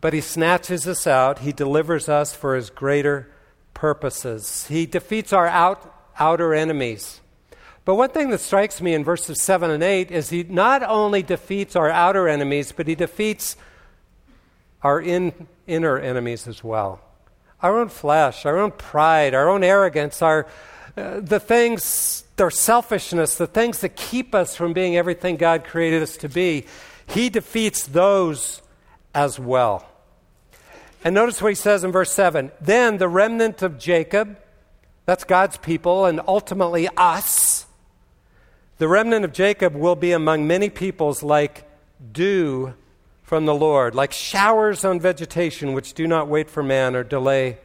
But 0.02 0.14
He 0.14 0.22
snatches 0.22 0.88
us 0.88 1.06
out. 1.06 1.38
He 1.38 1.52
delivers 1.52 2.10
us 2.10 2.34
for 2.34 2.56
His 2.56 2.72
greater 2.72 3.30
purposes. 3.76 4.66
He 4.66 4.88
defeats 4.88 5.32
our 5.32 5.46
out, 5.46 5.94
outer 6.18 6.56
enemies. 6.56 7.22
But 7.86 7.94
one 7.94 8.10
thing 8.10 8.32
that 8.32 8.40
strikes 8.40 8.82
me 8.82 8.96
in 8.96 9.04
verses 9.04 9.44
7 9.44 9.70
and 9.70 9.84
8 9.84 10.10
is 10.10 10.32
he 10.32 10.42
not 10.42 10.82
only 10.82 11.22
defeats 11.22 11.76
our 11.76 11.92
outer 11.92 12.28
enemies, 12.28 12.72
but 12.72 12.88
he 12.88 12.96
defeats 12.96 13.58
our 14.82 15.00
in, 15.00 15.48
inner 15.68 16.00
enemies 16.00 16.48
as 16.48 16.64
well. 16.64 17.00
Our 17.64 17.80
own 17.80 17.90
flesh, 17.90 18.46
our 18.46 18.60
own 18.60 18.72
pride, 18.72 19.34
our 19.34 19.50
own 19.50 19.64
arrogance, 19.64 20.22
our, 20.22 20.46
uh, 20.96 21.22
the 21.22 21.40
things, 21.40 22.26
their 22.36 22.52
selfishness, 22.52 23.38
the 23.38 23.48
things 23.48 23.80
that 23.80 23.96
keep 23.96 24.36
us 24.36 24.56
from 24.56 24.74
being 24.74 24.96
everything 24.96 25.38
God 25.38 25.64
created 25.64 26.04
us 26.04 26.18
to 26.18 26.30
be. 26.30 26.66
He 27.08 27.30
defeats 27.30 27.88
those 27.88 28.62
as 29.16 29.40
well. 29.40 29.88
And 31.04 31.16
notice 31.16 31.42
what 31.42 31.50
he 31.50 31.56
says 31.56 31.84
in 31.84 31.92
verse 31.92 32.12
7 32.12 32.52
Then 32.62 32.98
the 32.98 33.08
remnant 33.08 33.62
of 33.62 33.80
Jacob, 33.80 34.38
that's 35.06 35.24
God's 35.24 35.58
people, 35.58 36.06
and 36.06 36.22
ultimately 36.28 36.88
us, 36.96 37.66
the 38.78 38.88
remnant 38.88 39.26
of 39.26 39.34
Jacob 39.34 39.76
will 39.76 39.96
be 39.96 40.12
among 40.12 40.48
many 40.48 40.70
peoples 40.70 41.24
like 41.24 41.66
dew 42.12 42.74
from 43.24 43.46
the 43.46 43.56
Lord, 43.56 43.96
like 43.96 44.12
showers 44.12 44.86
on 44.86 45.00
vegetation 45.00 45.74
which 45.74 45.94
do 45.94 46.06
not 46.08 46.28
wait 46.28 46.50
for 46.50 46.62
man 46.62 46.96
or 46.96 47.04
delay 47.04 47.58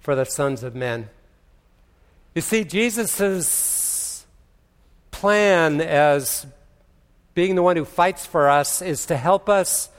for 0.00 0.14
the 0.14 0.24
sons 0.24 0.62
of 0.62 0.74
men. 0.74 1.08
You 2.34 2.42
see, 2.42 2.64
Jesus' 2.64 4.26
plan 5.10 5.80
as 5.80 6.46
being 7.34 7.54
the 7.54 7.62
one 7.62 7.76
who 7.76 7.84
fights 7.84 8.26
for 8.26 8.48
us 8.48 8.82
is 8.82 9.06
to 9.06 9.16
help 9.16 9.48
us 9.48 9.90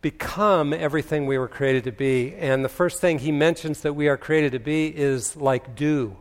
become 0.00 0.72
everything 0.72 1.26
we 1.26 1.38
were 1.38 1.48
created 1.48 1.84
to 1.84 1.92
be. 1.92 2.34
And 2.34 2.64
the 2.64 2.68
first 2.68 3.00
thing 3.00 3.18
he 3.18 3.32
mentions 3.32 3.80
that 3.80 3.94
we 3.94 4.08
are 4.08 4.18
created 4.18 4.52
to 4.52 4.58
be 4.58 4.86
is 4.86 5.34
like 5.34 5.74
dew. 5.74 6.16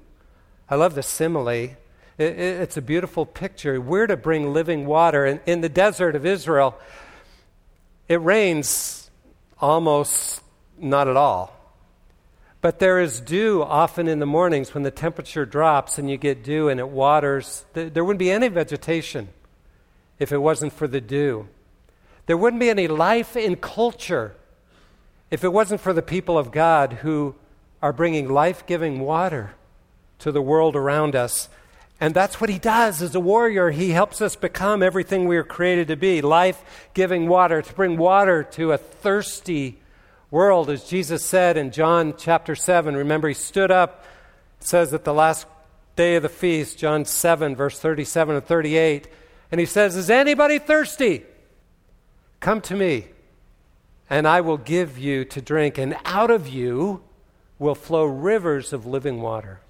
I 0.70 0.76
love 0.76 0.96
the 0.96 1.04
simile 1.04 1.76
it, 2.18 2.40
it's 2.40 2.78
a 2.78 2.82
beautiful 2.82 3.26
picture. 3.26 3.80
We're 3.82 4.08
to 4.08 4.18
bring 4.18 4.54
living 4.54 4.86
water. 4.86 5.26
In, 5.26 5.40
in 5.46 5.62
the 5.62 5.70
desert 5.70 6.16
of 6.16 6.26
Israel, 6.26 6.78
it 8.08 8.22
rains 8.22 9.10
almost 9.60 10.42
not 10.78 11.08
at 11.08 11.16
all. 11.16 11.54
But 12.62 12.80
there 12.80 13.00
is 13.00 13.20
dew 13.20 13.62
often 13.62 14.08
in 14.08 14.20
the 14.20 14.26
mornings 14.26 14.74
when 14.74 14.84
the 14.84 14.92
temperature 14.92 15.46
drops 15.46 15.98
and 15.98 16.10
you 16.10 16.18
get 16.18 16.44
dew 16.44 16.70
and 16.70 16.80
it 16.80 16.88
waters. 16.88 17.66
There 17.74 18.04
wouldn't 18.04 18.20
be 18.20 18.32
any 18.32 18.48
vegetation 18.48 19.30
if 20.18 20.32
it 20.32 20.38
wasn't 20.38 20.72
for 20.72 20.88
the 20.88 21.02
dew. 21.02 21.50
There 22.26 22.38
wouldn't 22.38 22.62
be 22.62 22.70
any 22.70 22.88
life 22.88 23.36
in 23.36 23.58
culture 23.58 24.36
if 25.30 25.44
it 25.44 25.52
wasn't 25.52 25.82
for 25.82 25.92
the 25.92 26.02
people 26.02 26.38
of 26.38 26.52
God 26.52 26.94
who 26.94 27.36
are 27.82 27.92
bringing 27.92 28.30
life 28.30 28.66
giving 28.66 29.02
water 29.02 29.56
to 30.20 30.32
the 30.32 30.42
world 30.42 30.76
around 30.78 31.18
us. 31.18 31.50
And 32.04 32.14
that's 32.14 32.42
what 32.42 32.50
he 32.50 32.60
does 32.60 33.02
as 33.02 33.16
a 33.16 33.20
warrior. 33.22 33.72
He 33.72 33.92
helps 33.92 34.22
us 34.22 34.36
become 34.36 34.84
everything 34.84 35.26
we 35.26 35.38
are 35.38 35.44
created 35.46 35.88
to 35.88 35.96
be 35.96 36.22
life 36.22 36.90
giving 36.94 37.30
water, 37.30 37.62
to 37.62 37.74
bring 37.74 37.96
water 37.96 38.44
to 38.44 38.74
a 38.74 38.78
thirsty 38.78 39.80
world. 40.30 40.70
As 40.70 40.84
Jesus 40.84 41.24
said 41.24 41.56
in 41.56 41.72
John 41.72 42.16
chapter 42.18 42.58
7, 42.58 42.94
remember, 42.94 43.30
he 43.30 43.34
stood 43.34 43.72
up, 43.72 44.04
says 44.60 44.94
at 44.94 45.06
the 45.06 45.14
last 45.14 45.48
day 45.96 46.18
of 46.18 46.24
the 46.24 46.28
feast, 46.28 46.78
John 46.78 47.06
7, 47.06 47.56
verse 47.56 47.80
37 47.80 48.36
and 48.36 48.46
38, 48.46 49.08
and 49.50 49.62
he 49.62 49.66
says, 49.66 49.96
Is 49.96 50.10
anybody 50.10 50.60
thirsty? 50.60 51.24
Come 52.42 52.60
to 52.64 52.76
me, 52.76 53.06
and 54.10 54.28
I 54.28 54.42
will 54.42 54.58
give 54.58 55.00
you 55.00 55.24
to 55.24 55.42
drink, 55.42 55.78
and 55.78 55.96
out 56.04 56.32
of 56.32 56.50
you 56.50 57.02
will 57.60 57.76
flow 57.76 58.04
rivers 58.04 58.74
of 58.74 58.86
living 58.86 59.22
water. 59.22 59.62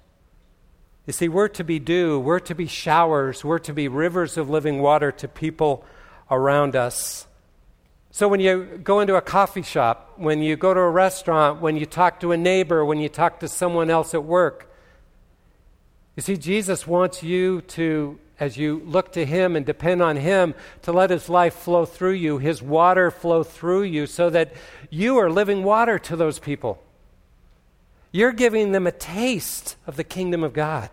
You 1.06 1.12
see, 1.12 1.28
we're 1.28 1.48
to 1.48 1.64
be 1.64 1.78
dew, 1.78 2.18
we're 2.18 2.40
to 2.40 2.54
be 2.54 2.66
showers, 2.66 3.44
we're 3.44 3.58
to 3.60 3.74
be 3.74 3.88
rivers 3.88 4.38
of 4.38 4.48
living 4.48 4.80
water 4.80 5.12
to 5.12 5.28
people 5.28 5.84
around 6.30 6.74
us. 6.74 7.26
So 8.10 8.28
when 8.28 8.40
you 8.40 8.80
go 8.82 9.00
into 9.00 9.16
a 9.16 9.20
coffee 9.20 9.62
shop, 9.62 10.14
when 10.16 10.40
you 10.40 10.56
go 10.56 10.72
to 10.72 10.80
a 10.80 10.88
restaurant, 10.88 11.60
when 11.60 11.76
you 11.76 11.84
talk 11.84 12.20
to 12.20 12.32
a 12.32 12.36
neighbor, 12.36 12.84
when 12.84 13.00
you 13.00 13.08
talk 13.08 13.40
to 13.40 13.48
someone 13.48 13.90
else 13.90 14.14
at 14.14 14.24
work, 14.24 14.70
you 16.16 16.22
see, 16.22 16.36
Jesus 16.36 16.86
wants 16.86 17.24
you 17.24 17.62
to, 17.62 18.20
as 18.38 18.56
you 18.56 18.80
look 18.86 19.12
to 19.14 19.26
Him 19.26 19.56
and 19.56 19.66
depend 19.66 20.00
on 20.00 20.16
Him, 20.16 20.54
to 20.82 20.92
let 20.92 21.10
His 21.10 21.28
life 21.28 21.54
flow 21.54 21.84
through 21.84 22.12
you, 22.12 22.38
His 22.38 22.62
water 22.62 23.10
flow 23.10 23.42
through 23.42 23.82
you, 23.82 24.06
so 24.06 24.30
that 24.30 24.52
you 24.90 25.18
are 25.18 25.28
living 25.28 25.64
water 25.64 25.98
to 25.98 26.14
those 26.14 26.38
people. 26.38 26.80
You're 28.14 28.30
giving 28.30 28.70
them 28.70 28.86
a 28.86 28.92
taste 28.92 29.74
of 29.88 29.96
the 29.96 30.04
kingdom 30.04 30.44
of 30.44 30.52
God. 30.52 30.88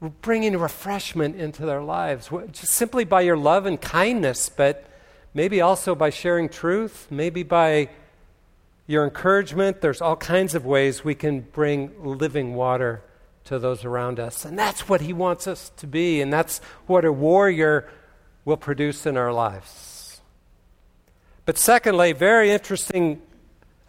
We're 0.00 0.08
bringing 0.08 0.58
refreshment 0.58 1.36
into 1.36 1.64
their 1.64 1.82
lives, 1.82 2.30
just 2.50 2.72
simply 2.72 3.04
by 3.04 3.20
your 3.20 3.36
love 3.36 3.64
and 3.64 3.80
kindness, 3.80 4.48
but 4.48 4.84
maybe 5.32 5.60
also 5.60 5.94
by 5.94 6.10
sharing 6.10 6.48
truth, 6.48 7.06
maybe 7.12 7.44
by 7.44 7.90
your 8.88 9.04
encouragement. 9.04 9.82
There's 9.82 10.00
all 10.00 10.16
kinds 10.16 10.56
of 10.56 10.66
ways 10.66 11.04
we 11.04 11.14
can 11.14 11.42
bring 11.42 11.92
living 12.02 12.56
water 12.56 13.00
to 13.44 13.60
those 13.60 13.84
around 13.84 14.18
us. 14.18 14.44
And 14.44 14.58
that's 14.58 14.88
what 14.88 15.00
He 15.00 15.12
wants 15.12 15.46
us 15.46 15.70
to 15.76 15.86
be, 15.86 16.20
and 16.20 16.32
that's 16.32 16.58
what 16.88 17.04
a 17.04 17.12
warrior 17.12 17.88
will 18.44 18.56
produce 18.56 19.06
in 19.06 19.16
our 19.16 19.32
lives. 19.32 20.20
But 21.44 21.56
secondly, 21.56 22.12
very 22.14 22.50
interesting 22.50 23.22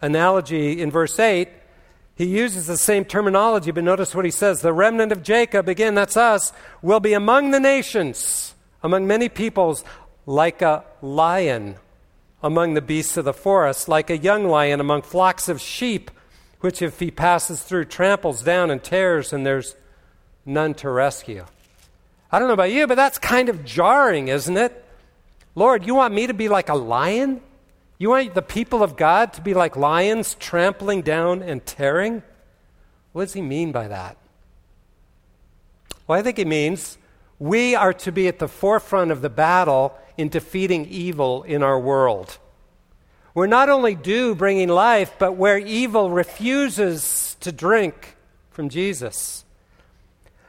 analogy 0.00 0.80
in 0.80 0.90
verse 0.90 1.18
8, 1.18 1.48
he 2.14 2.26
uses 2.26 2.66
the 2.66 2.76
same 2.76 3.04
terminology, 3.04 3.70
but 3.70 3.84
notice 3.84 4.14
what 4.14 4.24
he 4.24 4.30
says 4.30 4.60
the 4.60 4.72
remnant 4.72 5.10
of 5.10 5.22
Jacob, 5.22 5.68
again, 5.68 5.94
that's 5.94 6.16
us, 6.16 6.52
will 6.82 7.00
be 7.00 7.14
among 7.14 7.50
the 7.50 7.60
nations, 7.60 8.54
among 8.82 9.06
many 9.06 9.28
peoples, 9.28 9.84
like 10.26 10.60
a 10.62 10.84
lion 11.00 11.76
among 12.42 12.74
the 12.74 12.82
beasts 12.82 13.16
of 13.16 13.24
the 13.24 13.32
forest, 13.32 13.88
like 13.88 14.10
a 14.10 14.18
young 14.18 14.44
lion 14.44 14.80
among 14.80 15.02
flocks 15.02 15.48
of 15.48 15.60
sheep, 15.60 16.10
which 16.60 16.82
if 16.82 17.00
he 17.00 17.10
passes 17.10 17.62
through, 17.62 17.84
tramples 17.86 18.42
down 18.42 18.70
and 18.70 18.82
tears, 18.82 19.32
and 19.32 19.46
there's 19.46 19.74
none 20.44 20.74
to 20.74 20.90
rescue. 20.90 21.44
I 22.30 22.38
don't 22.38 22.48
know 22.48 22.54
about 22.54 22.70
you, 22.70 22.86
but 22.86 22.94
that's 22.94 23.18
kind 23.18 23.48
of 23.48 23.64
jarring, 23.64 24.28
isn't 24.28 24.56
it? 24.56 24.84
Lord, 25.54 25.86
you 25.86 25.94
want 25.94 26.14
me 26.14 26.26
to 26.26 26.34
be 26.34 26.48
like 26.48 26.68
a 26.68 26.74
lion? 26.74 27.40
You 28.00 28.08
want 28.08 28.32
the 28.32 28.40
people 28.40 28.82
of 28.82 28.96
God 28.96 29.34
to 29.34 29.42
be 29.42 29.52
like 29.52 29.76
lions 29.76 30.34
trampling 30.34 31.02
down 31.02 31.42
and 31.42 31.64
tearing? 31.66 32.22
What 33.12 33.24
does 33.24 33.34
he 33.34 33.42
mean 33.42 33.72
by 33.72 33.88
that? 33.88 34.16
Well, 36.06 36.18
I 36.18 36.22
think 36.22 36.38
he 36.38 36.46
means 36.46 36.96
we 37.38 37.74
are 37.74 37.92
to 37.92 38.10
be 38.10 38.26
at 38.26 38.38
the 38.38 38.48
forefront 38.48 39.10
of 39.10 39.20
the 39.20 39.28
battle 39.28 39.98
in 40.16 40.30
defeating 40.30 40.86
evil 40.86 41.42
in 41.42 41.62
our 41.62 41.78
world. 41.78 42.38
We're 43.34 43.46
not 43.46 43.68
only 43.68 43.96
dew 43.96 44.34
bringing 44.34 44.70
life, 44.70 45.12
but 45.18 45.32
where 45.32 45.58
evil 45.58 46.10
refuses 46.10 47.36
to 47.40 47.52
drink 47.52 48.16
from 48.50 48.70
Jesus. 48.70 49.44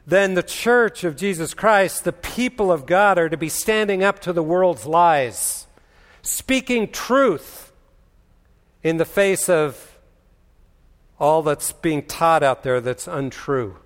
then 0.05 0.33
the 0.33 0.43
church 0.43 1.03
of 1.03 1.15
Jesus 1.15 1.53
Christ, 1.53 2.03
the 2.03 2.13
people 2.13 2.71
of 2.71 2.85
God, 2.85 3.17
are 3.17 3.29
to 3.29 3.37
be 3.37 3.49
standing 3.49 4.03
up 4.03 4.19
to 4.19 4.33
the 4.33 4.43
world's 4.43 4.85
lies, 4.85 5.67
speaking 6.21 6.91
truth 6.91 7.71
in 8.83 8.97
the 8.97 9.05
face 9.05 9.49
of 9.49 9.97
all 11.19 11.43
that's 11.43 11.71
being 11.71 12.03
taught 12.03 12.41
out 12.41 12.63
there 12.63 12.81
that's 12.81 13.07
untrue. 13.07 13.77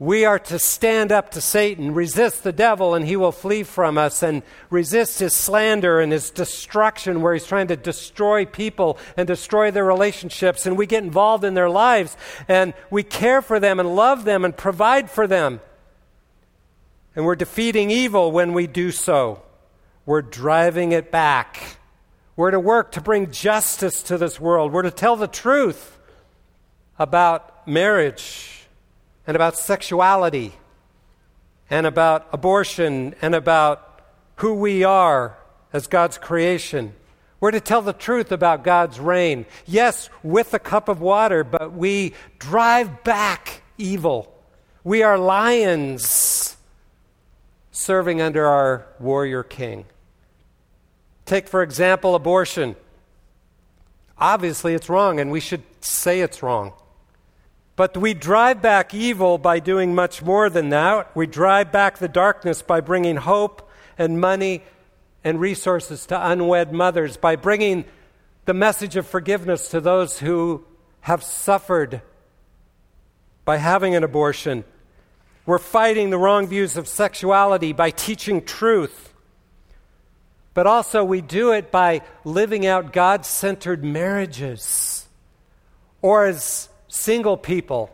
We 0.00 0.24
are 0.24 0.38
to 0.38 0.58
stand 0.58 1.12
up 1.12 1.30
to 1.32 1.42
Satan, 1.42 1.92
resist 1.92 2.42
the 2.42 2.52
devil, 2.52 2.94
and 2.94 3.06
he 3.06 3.16
will 3.16 3.32
flee 3.32 3.64
from 3.64 3.98
us, 3.98 4.22
and 4.22 4.42
resist 4.70 5.18
his 5.18 5.34
slander 5.34 6.00
and 6.00 6.10
his 6.10 6.30
destruction, 6.30 7.20
where 7.20 7.34
he's 7.34 7.46
trying 7.46 7.68
to 7.68 7.76
destroy 7.76 8.46
people 8.46 8.98
and 9.18 9.26
destroy 9.28 9.70
their 9.70 9.84
relationships. 9.84 10.64
And 10.64 10.78
we 10.78 10.86
get 10.86 11.04
involved 11.04 11.44
in 11.44 11.52
their 11.52 11.68
lives, 11.68 12.16
and 12.48 12.72
we 12.90 13.02
care 13.02 13.42
for 13.42 13.60
them, 13.60 13.78
and 13.78 13.94
love 13.94 14.24
them, 14.24 14.42
and 14.42 14.56
provide 14.56 15.10
for 15.10 15.26
them. 15.26 15.60
And 17.14 17.26
we're 17.26 17.36
defeating 17.36 17.90
evil 17.90 18.32
when 18.32 18.54
we 18.54 18.66
do 18.66 18.92
so. 18.92 19.42
We're 20.06 20.22
driving 20.22 20.92
it 20.92 21.10
back. 21.10 21.76
We're 22.36 22.50
to 22.52 22.60
work 22.60 22.92
to 22.92 23.00
bring 23.00 23.30
justice 23.30 24.02
to 24.04 24.18
this 24.18 24.40
world. 24.40 24.72
We're 24.72 24.82
to 24.82 24.90
tell 24.90 25.16
the 25.16 25.28
truth 25.28 25.98
about 26.98 27.66
marriage 27.68 28.66
and 29.26 29.36
about 29.36 29.58
sexuality 29.58 30.54
and 31.68 31.86
about 31.86 32.28
abortion 32.32 33.14
and 33.22 33.34
about 33.34 34.02
who 34.36 34.54
we 34.54 34.84
are 34.84 35.36
as 35.72 35.86
God's 35.86 36.18
creation. 36.18 36.94
We're 37.40 37.52
to 37.52 37.60
tell 37.60 37.82
the 37.82 37.92
truth 37.92 38.32
about 38.32 38.64
God's 38.64 38.98
reign. 39.00 39.46
Yes, 39.66 40.10
with 40.22 40.52
a 40.52 40.58
cup 40.58 40.88
of 40.88 41.00
water, 41.00 41.44
but 41.44 41.72
we 41.72 42.14
drive 42.38 43.04
back 43.04 43.62
evil. 43.78 44.34
We 44.82 45.02
are 45.02 45.18
lions 45.18 46.56
serving 47.80 48.20
under 48.20 48.46
our 48.46 48.86
warrior 48.98 49.42
king. 49.42 49.86
Take, 51.24 51.48
for 51.48 51.62
example, 51.62 52.14
abortion. 52.14 52.76
Obviously, 54.18 54.74
it's 54.74 54.88
wrong, 54.88 55.18
and 55.18 55.30
we 55.30 55.40
should 55.40 55.62
say 55.80 56.20
it's 56.20 56.42
wrong. 56.42 56.74
But 57.76 57.96
we 57.96 58.12
drive 58.12 58.60
back 58.60 58.92
evil 58.92 59.38
by 59.38 59.58
doing 59.58 59.94
much 59.94 60.22
more 60.22 60.50
than 60.50 60.68
that. 60.68 61.16
We 61.16 61.26
drive 61.26 61.72
back 61.72 61.96
the 61.96 62.08
darkness 62.08 62.60
by 62.60 62.82
bringing 62.82 63.16
hope 63.16 63.70
and 63.96 64.20
money 64.20 64.62
and 65.24 65.40
resources 65.40 66.04
to 66.06 66.30
unwed 66.30 66.72
mothers, 66.72 67.16
by 67.16 67.36
bringing 67.36 67.86
the 68.44 68.54
message 68.54 68.96
of 68.96 69.06
forgiveness 69.06 69.68
to 69.68 69.80
those 69.80 70.18
who 70.18 70.64
have 71.00 71.22
suffered 71.22 72.02
by 73.44 73.56
having 73.56 73.94
an 73.94 74.04
abortion. 74.04 74.64
We're 75.50 75.58
fighting 75.58 76.10
the 76.10 76.16
wrong 76.16 76.46
views 76.46 76.76
of 76.76 76.86
sexuality 76.86 77.72
by 77.72 77.90
teaching 77.90 78.44
truth. 78.44 79.12
But 80.54 80.68
also, 80.68 81.02
we 81.02 81.22
do 81.22 81.50
it 81.50 81.72
by 81.72 82.02
living 82.22 82.66
out 82.68 82.92
God 82.92 83.26
centered 83.26 83.82
marriages. 83.82 85.08
Or, 86.02 86.26
as 86.26 86.68
single 86.86 87.36
people, 87.36 87.90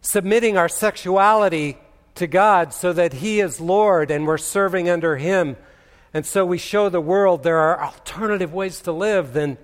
submitting 0.00 0.56
our 0.56 0.68
sexuality 0.68 1.78
to 2.16 2.26
God 2.26 2.74
so 2.74 2.92
that 2.92 3.12
He 3.12 3.38
is 3.38 3.60
Lord 3.60 4.10
and 4.10 4.26
we're 4.26 4.36
serving 4.36 4.88
under 4.88 5.18
Him. 5.18 5.56
And 6.12 6.26
so 6.26 6.44
we 6.44 6.58
show 6.58 6.88
the 6.88 7.00
world 7.00 7.44
there 7.44 7.58
are 7.58 7.80
alternative 7.80 8.52
ways 8.52 8.80
to 8.80 8.90
live 8.90 9.34
than 9.34 9.56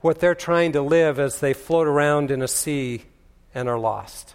what 0.00 0.18
they're 0.18 0.34
trying 0.34 0.72
to 0.72 0.82
live 0.82 1.20
as 1.20 1.38
they 1.38 1.52
float 1.52 1.86
around 1.86 2.32
in 2.32 2.42
a 2.42 2.48
sea 2.48 3.04
and 3.54 3.68
are 3.68 3.78
lost. 3.78 4.34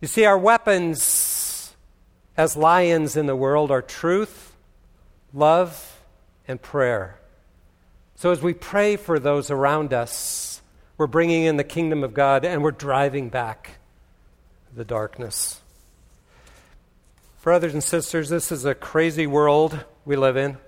You 0.00 0.08
see, 0.08 0.24
our 0.24 0.38
weapons 0.38 1.74
as 2.36 2.56
lions 2.56 3.16
in 3.16 3.26
the 3.26 3.36
world 3.36 3.70
are 3.70 3.82
truth, 3.82 4.54
love, 5.32 6.00
and 6.46 6.60
prayer. 6.60 7.18
So 8.16 8.30
as 8.30 8.42
we 8.42 8.54
pray 8.54 8.96
for 8.96 9.18
those 9.18 9.50
around 9.50 9.92
us, 9.92 10.60
we're 10.98 11.06
bringing 11.06 11.44
in 11.44 11.56
the 11.56 11.64
kingdom 11.64 12.04
of 12.04 12.14
God 12.14 12.44
and 12.44 12.62
we're 12.62 12.70
driving 12.70 13.28
back 13.28 13.78
the 14.74 14.84
darkness. 14.84 15.60
Brothers 17.42 17.74
and 17.74 17.84
sisters, 17.84 18.28
this 18.28 18.50
is 18.50 18.64
a 18.64 18.74
crazy 18.74 19.26
world 19.26 19.84
we 20.04 20.16
live 20.16 20.36
in. 20.36 20.58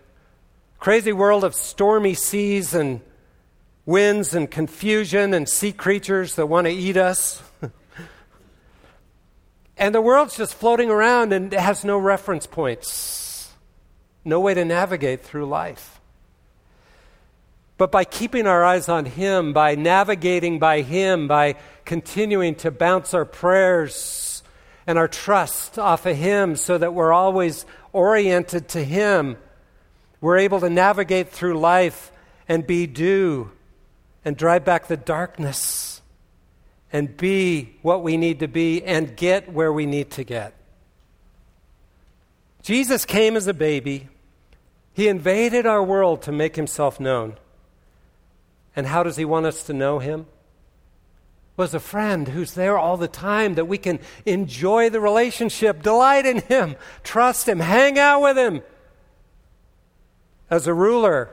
Crazy 0.78 1.12
world 1.12 1.42
of 1.42 1.54
stormy 1.54 2.14
seas 2.14 2.72
and 2.72 3.00
winds 3.84 4.34
and 4.34 4.50
confusion 4.50 5.34
and 5.34 5.48
sea 5.48 5.72
creatures 5.72 6.36
that 6.36 6.46
want 6.46 6.66
to 6.66 6.72
eat 6.72 6.96
us. 6.96 7.42
And 9.78 9.94
the 9.94 10.00
world's 10.00 10.36
just 10.36 10.54
floating 10.54 10.90
around 10.90 11.32
and 11.32 11.52
it 11.52 11.60
has 11.60 11.84
no 11.84 11.98
reference 11.98 12.46
points, 12.46 13.52
no 14.24 14.40
way 14.40 14.52
to 14.54 14.64
navigate 14.64 15.22
through 15.22 15.46
life. 15.46 16.00
But 17.76 17.92
by 17.92 18.04
keeping 18.04 18.48
our 18.48 18.64
eyes 18.64 18.88
on 18.88 19.04
Him, 19.04 19.52
by 19.52 19.76
navigating 19.76 20.58
by 20.58 20.82
Him, 20.82 21.28
by 21.28 21.54
continuing 21.84 22.56
to 22.56 22.72
bounce 22.72 23.14
our 23.14 23.24
prayers 23.24 24.42
and 24.84 24.98
our 24.98 25.06
trust 25.06 25.78
off 25.78 26.04
of 26.04 26.16
Him 26.16 26.56
so 26.56 26.76
that 26.76 26.92
we're 26.92 27.12
always 27.12 27.64
oriented 27.92 28.68
to 28.70 28.84
Him, 28.84 29.36
we're 30.20 30.38
able 30.38 30.58
to 30.58 30.68
navigate 30.68 31.28
through 31.28 31.56
life 31.60 32.10
and 32.48 32.66
be 32.66 32.88
dew 32.88 33.52
and 34.24 34.36
drive 34.36 34.64
back 34.64 34.88
the 34.88 34.96
darkness 34.96 35.97
and 36.92 37.16
be 37.16 37.76
what 37.82 38.02
we 38.02 38.16
need 38.16 38.40
to 38.40 38.48
be 38.48 38.82
and 38.82 39.16
get 39.16 39.52
where 39.52 39.72
we 39.72 39.86
need 39.86 40.10
to 40.12 40.24
get. 40.24 40.54
Jesus 42.62 43.04
came 43.04 43.36
as 43.36 43.46
a 43.46 43.54
baby. 43.54 44.08
He 44.92 45.08
invaded 45.08 45.66
our 45.66 45.82
world 45.82 46.22
to 46.22 46.32
make 46.32 46.56
himself 46.56 46.98
known. 46.98 47.36
And 48.74 48.86
how 48.86 49.02
does 49.02 49.16
he 49.16 49.24
want 49.24 49.46
us 49.46 49.62
to 49.64 49.72
know 49.72 49.98
him? 49.98 50.26
Was 51.56 51.74
a 51.74 51.80
friend 51.80 52.28
who's 52.28 52.54
there 52.54 52.78
all 52.78 52.96
the 52.96 53.08
time 53.08 53.54
that 53.56 53.64
we 53.64 53.78
can 53.78 53.98
enjoy 54.24 54.90
the 54.90 55.00
relationship, 55.00 55.82
delight 55.82 56.24
in 56.24 56.42
him, 56.42 56.76
trust 57.02 57.48
him, 57.48 57.58
hang 57.58 57.98
out 57.98 58.22
with 58.22 58.38
him. 58.38 58.62
As 60.50 60.66
a 60.66 60.74
ruler 60.74 61.30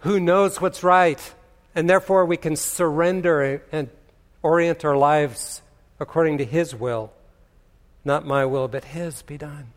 who 0.00 0.18
knows 0.18 0.60
what's 0.60 0.82
right, 0.82 1.34
and 1.74 1.90
therefore 1.90 2.24
we 2.24 2.36
can 2.36 2.56
surrender 2.56 3.62
and 3.70 3.90
orient 4.46 4.84
our 4.84 4.96
lives 4.96 5.60
according 5.98 6.38
to 6.38 6.44
his 6.44 6.74
will. 6.74 7.12
Not 8.04 8.24
my 8.24 8.44
will, 8.44 8.68
but 8.68 8.84
his 8.84 9.22
be 9.22 9.36
done. 9.36 9.72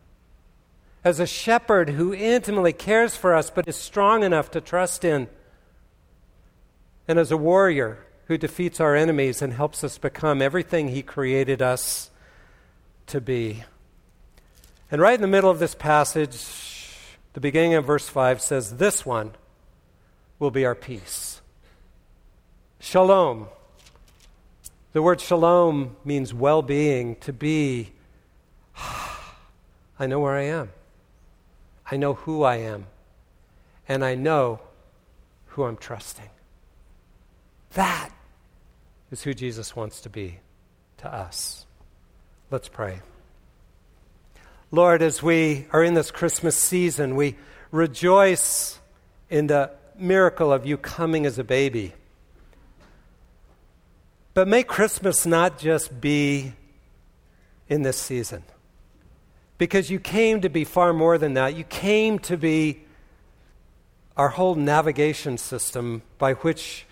As 1.03 1.19
a 1.19 1.25
shepherd 1.25 1.89
who 1.89 2.13
intimately 2.13 2.73
cares 2.73 3.15
for 3.15 3.33
us 3.33 3.49
but 3.49 3.67
is 3.67 3.75
strong 3.75 4.21
enough 4.23 4.51
to 4.51 4.61
trust 4.61 5.03
in 5.03 5.27
and 7.07 7.17
as 7.17 7.31
a 7.31 7.37
warrior 7.37 7.97
who 8.25 8.37
defeats 8.37 8.79
our 8.79 8.95
enemies 8.95 9.41
and 9.41 9.51
helps 9.51 9.83
us 9.83 9.97
become 9.97 10.43
everything 10.43 10.89
He 10.89 11.01
created 11.01 11.59
us 11.59 12.11
to 13.07 13.19
be. 13.19 13.63
And 14.91 15.01
right 15.01 15.15
in 15.15 15.21
the 15.21 15.27
middle 15.27 15.49
of 15.49 15.57
this 15.57 15.73
passage, 15.73 16.45
the 17.33 17.39
beginning 17.39 17.73
of 17.73 17.85
verse 17.85 18.07
5 18.07 18.39
says, 18.39 18.77
This 18.77 19.03
one 19.03 19.31
will 20.37 20.51
be 20.51 20.65
our 20.65 20.75
peace. 20.75 21.41
Shalom. 22.79 23.47
The 24.91 25.01
word 25.01 25.21
shalom 25.21 25.95
means 26.03 26.33
well 26.33 26.61
being, 26.61 27.15
to 27.17 27.31
be. 27.31 27.91
I 29.99 30.07
know 30.07 30.19
where 30.19 30.35
I 30.35 30.43
am. 30.43 30.69
I 31.91 31.97
know 31.97 32.15
who 32.15 32.43
I 32.43 32.57
am. 32.57 32.87
And 33.87 34.03
I 34.03 34.15
know 34.15 34.61
who 35.47 35.63
I'm 35.63 35.77
trusting. 35.77 36.29
That 37.73 38.09
is 39.11 39.23
who 39.23 39.33
Jesus 39.33 39.75
wants 39.75 40.01
to 40.01 40.09
be 40.09 40.39
to 40.97 41.13
us. 41.13 41.65
Let's 42.49 42.67
pray. 42.67 43.01
Lord, 44.71 45.01
as 45.01 45.21
we 45.21 45.67
are 45.71 45.83
in 45.83 45.93
this 45.93 46.11
Christmas 46.11 46.55
season, 46.55 47.15
we 47.15 47.35
rejoice 47.71 48.79
in 49.29 49.47
the 49.47 49.71
miracle 49.97 50.51
of 50.51 50.65
you 50.65 50.77
coming 50.77 51.25
as 51.25 51.37
a 51.37 51.43
baby. 51.43 51.93
But 54.39 54.47
may 54.47 54.63
Christmas 54.63 55.25
not 55.25 55.57
just 55.59 55.99
be 55.99 56.53
in 57.67 57.81
this 57.81 57.97
season. 57.97 58.43
Because 59.57 59.89
you 59.89 59.99
came 59.99 60.39
to 60.39 60.49
be 60.49 60.63
far 60.63 60.93
more 60.93 61.17
than 61.17 61.33
that. 61.33 61.57
You 61.57 61.65
came 61.65 62.19
to 62.19 62.37
be 62.37 62.83
our 64.15 64.29
whole 64.29 64.55
navigation 64.55 65.37
system 65.37 66.03
by 66.17 66.35
which 66.35 66.85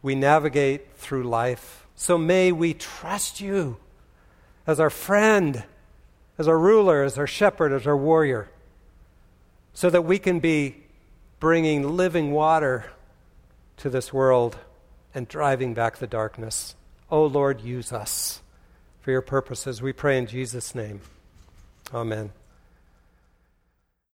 we 0.00 0.14
navigate 0.14 0.90
through 0.94 1.24
life. 1.24 1.86
So 1.96 2.16
may 2.16 2.50
we 2.50 2.72
trust 2.72 3.42
you 3.42 3.76
as 4.66 4.80
our 4.80 4.88
friend, 4.88 5.64
as 6.38 6.48
our 6.48 6.58
ruler, 6.58 7.02
as 7.02 7.18
our 7.18 7.26
shepherd, 7.26 7.74
as 7.74 7.86
our 7.86 7.94
warrior, 7.94 8.48
so 9.74 9.90
that 9.90 10.00
we 10.00 10.18
can 10.18 10.40
be 10.40 10.76
bringing 11.40 11.94
living 11.94 12.32
water 12.32 12.86
to 13.76 13.90
this 13.90 14.14
world 14.14 14.56
and 15.14 15.28
driving 15.28 15.74
back 15.74 15.98
the 15.98 16.06
darkness 16.06 16.74
Oh 17.10 17.26
Lord, 17.26 17.60
use 17.60 17.92
us 17.92 18.40
for 19.00 19.12
your 19.12 19.22
purposes. 19.22 19.80
We 19.80 19.92
pray 19.92 20.18
in 20.18 20.26
Jesus' 20.26 20.74
name. 20.74 21.00
Amen. 21.94 22.32